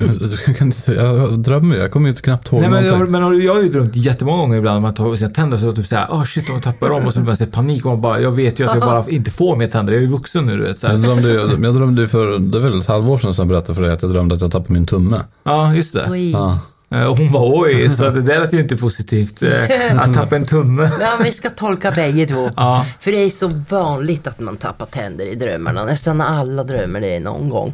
[0.54, 3.12] kan inte säga, jag drömmer jag kommer ju inte knappt ihåg Nej, men, jag, någonting.
[3.12, 5.56] men har du- jag har ju drömt jättemånga gånger ibland om att ta sina tänder
[5.58, 7.52] och så typ såhär, oh shit, de tappar dem och så blir man så här
[7.52, 9.98] panik och man bara, jag vet ju att jag bara inte får mer tänder, jag
[10.00, 10.80] är ju vuxen nu du vet.
[10.80, 10.94] Så här.
[10.94, 13.50] Jag drömde, ju- jag drömde ju för, det är väl ett halvår sedan som jag
[13.50, 15.22] berättade för dig att jag drömde att jag tappade min tumme.
[15.44, 16.08] Ja, just det.
[16.10, 16.32] Oj.
[16.32, 16.60] Ja.
[16.92, 19.44] Eh, Och hon bara oj, så det där lät ju inte positivt.
[19.44, 19.52] eh,
[20.02, 20.92] Att tappa en tumme.
[21.00, 22.50] Ja, vi ska tolka bägge två.
[22.56, 22.86] Ja.
[23.00, 25.86] För det är så vanligt att man tappar tänder i drömmarna.
[25.86, 27.74] Nästan alla drömmer det någon gång.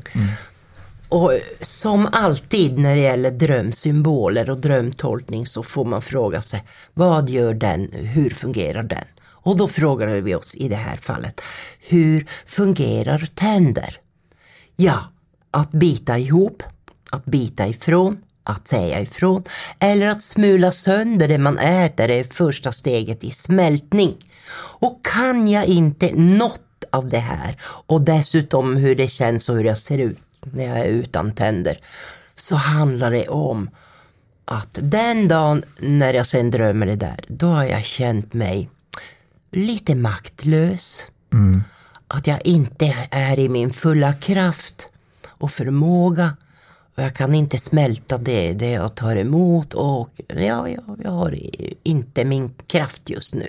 [1.10, 1.32] Och
[1.62, 7.54] som alltid när det gäller drömsymboler och drömtolkning så får man fråga sig, vad gör
[7.54, 7.92] den?
[7.94, 9.06] Hur fungerar den?
[9.28, 11.42] Och då frågar vi oss i det här fallet,
[11.80, 13.98] hur fungerar tänder?
[14.76, 15.00] Ja,
[15.52, 16.64] att bita ihop,
[17.12, 19.44] att bita ifrån, att säga ifrån
[19.80, 24.16] eller att smula sönder det man äter är första steget i smältning.
[24.80, 29.64] Och kan jag inte något av det här och dessutom hur det känns och hur
[29.64, 31.80] jag ser ut när jag är utan tänder
[32.36, 33.70] så handlar det om
[34.46, 38.70] att den dagen när jag sen drömmer det där, då har jag känt mig
[39.52, 41.12] lite maktlös.
[42.08, 44.90] Att jag inte är i min fulla kraft
[45.28, 46.38] och förmåga.
[46.96, 51.36] Och jag kan inte smälta det, det jag tar emot och ja, jag, jag har
[51.84, 53.48] inte min kraft just nu.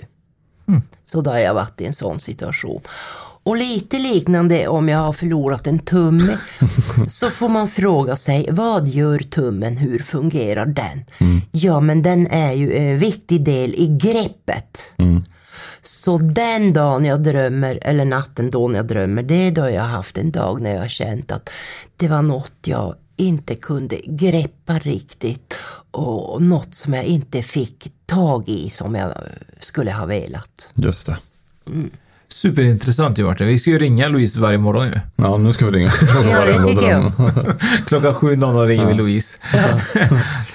[1.03, 2.81] Så då har jag varit i en sån situation.
[3.51, 6.37] Och lite liknande om jag har förlorat en tumme
[7.07, 11.05] så får man fråga sig vad gör tummen, hur fungerar den?
[11.51, 14.93] Ja men den är ju en viktig del i greppet.
[15.81, 19.81] Så den dagen jag drömmer, eller natten då när jag drömmer, det är då jag
[19.81, 21.49] har haft en dag när jag har känt att
[21.97, 25.55] det var något jag inte kunde greppa riktigt
[25.91, 29.13] och något som jag inte fick tag i som jag
[29.59, 30.69] skulle ha velat.
[30.73, 31.17] Just det.
[32.31, 33.47] Superintressant ju Martin.
[33.47, 34.99] Vi ska ju ringa Louise varje morgon ju.
[35.15, 35.91] Ja, nu ska vi ringa.
[36.31, 37.11] Ja, det tycker jag.
[37.87, 39.39] Klockan 7.00 ringer vi Louise.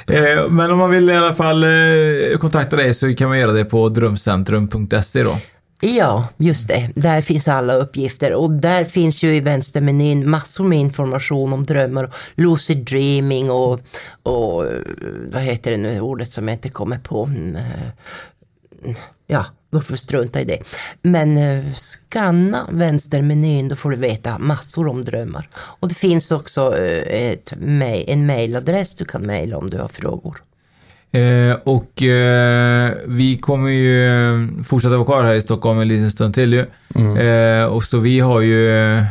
[0.09, 3.53] Eh, Men om man vill i alla fall eh, kontakta dig så kan man göra
[3.53, 5.39] det på drömcentrum.se då.
[5.81, 6.91] Ja, just det.
[6.95, 12.05] Där finns alla uppgifter och där finns ju i vänstermenyn massor med information om drömmar,
[12.05, 13.81] och lucid dreaming och,
[14.23, 14.71] och eh,
[15.33, 17.25] vad heter det nu, ordet som jag inte kommer på.
[17.25, 17.57] Mm,
[19.71, 20.59] varför strunta i det.
[21.03, 25.49] Men eh, scanna vänstermenyn, då får du veta massor om drömmar.
[25.57, 27.53] Och det finns också eh, ett,
[28.07, 30.43] en mailadress du kan mejla om du har frågor.
[31.13, 36.11] Eh, och eh, vi kommer ju eh, fortsätta vara kvar här i Stockholm en liten
[36.11, 36.67] stund till ju.
[37.19, 39.05] Eh, och så vi har ju eh,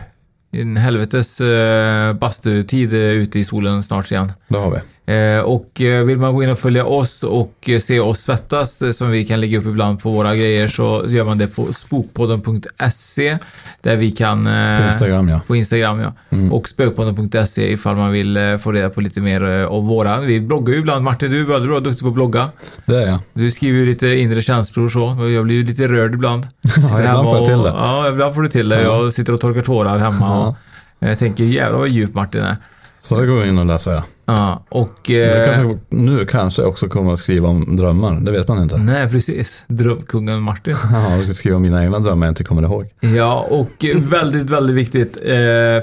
[0.52, 4.32] en helvetes eh, bastutid eh, ute i solen snart igen.
[4.48, 4.78] Det har vi.
[5.08, 8.98] Eh, och eh, vill man gå in och följa oss och eh, se oss svettas
[8.98, 13.38] som vi kan lägga upp ibland på våra grejer så gör man det på spokpodden.se
[13.82, 14.44] där vi kan...
[14.82, 15.42] På Instagram, ja.
[15.48, 16.14] På Instagram, ja.
[16.30, 16.54] Mm.
[16.54, 20.20] Och spökpodden.se ifall man vill få reda på lite mer om våra.
[20.20, 21.04] Vi bloggar ju ibland.
[21.04, 22.50] Martin, du är väldigt bra duktig på att blogga.
[22.86, 23.20] Det är jag.
[23.34, 25.28] Du skriver ju lite inre känslor och så.
[25.34, 26.48] Jag blir ju lite rörd ibland.
[26.76, 27.72] Sitter ibland får jag till det.
[27.72, 28.82] Och, ja, ibland får du till det.
[28.82, 29.04] Ja.
[29.04, 30.56] Jag sitter och torkar tårar hemma Ja.
[31.00, 32.58] och jag tänker jävlar vad djup Martin är.
[33.06, 34.66] Så det går vi in och läsa, ja.
[34.70, 35.10] Och...
[35.10, 38.64] Jag Eh, kanske, nu kanske jag också kommer att skriva om drömmar, det vet man
[38.64, 38.78] inte.
[38.78, 39.66] nej, precis.
[39.68, 40.76] Drömkungen Martin.
[40.92, 42.90] Ja, jag ska skriva om mina egna drömmar jag inte kommer ihåg.
[43.00, 45.32] Ja, och väldigt, väldigt viktigt eh,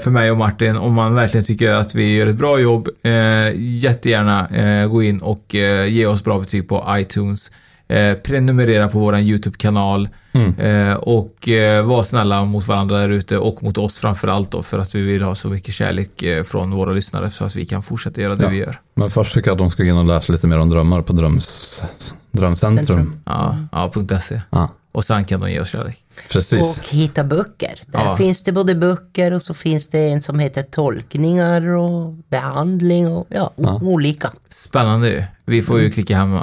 [0.03, 2.89] för mig och Martin om man verkligen tycker att vi gör ett bra jobb.
[3.03, 3.11] Eh,
[3.55, 7.51] jättegärna eh, gå in och eh, ge oss bra betyg på iTunes.
[7.87, 10.59] Eh, prenumerera på våran YouTube-kanal Mm.
[10.59, 14.61] eh, och eh, var snälla mot varandra där ute och mot oss framför allt då
[14.63, 17.65] för att vi vill ha så mycket kärlek eh, från våra lyssnare så att vi
[17.65, 18.49] kan fortsätta göra det Ja.
[18.49, 18.79] vi gör.
[18.95, 21.01] Men först tycker jag att de ska gå in och läsa lite mer om drömmar
[21.01, 21.83] på dröms,
[22.31, 22.77] Drömcentrum.
[22.87, 23.19] Centrum.
[23.25, 24.41] Ja, ja .se.
[24.49, 25.97] Ja, Och sen kan de ge oss kärlek.
[26.31, 26.79] precis.
[26.79, 27.79] Och hitta böcker.
[27.87, 28.17] Där Ja.
[28.17, 33.27] finns det både böcker och så finns det en som heter tolkningar och behandling och
[33.29, 34.31] ja, o- olika.
[34.49, 35.23] Spännande ju.
[35.45, 36.41] Vi får ju klicka hem eh,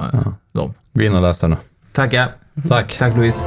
[0.53, 0.74] dem.
[0.93, 1.57] Gå in och läs den.
[1.93, 2.28] Tackar.
[2.68, 2.99] Tack.
[2.99, 3.47] Tack Louise.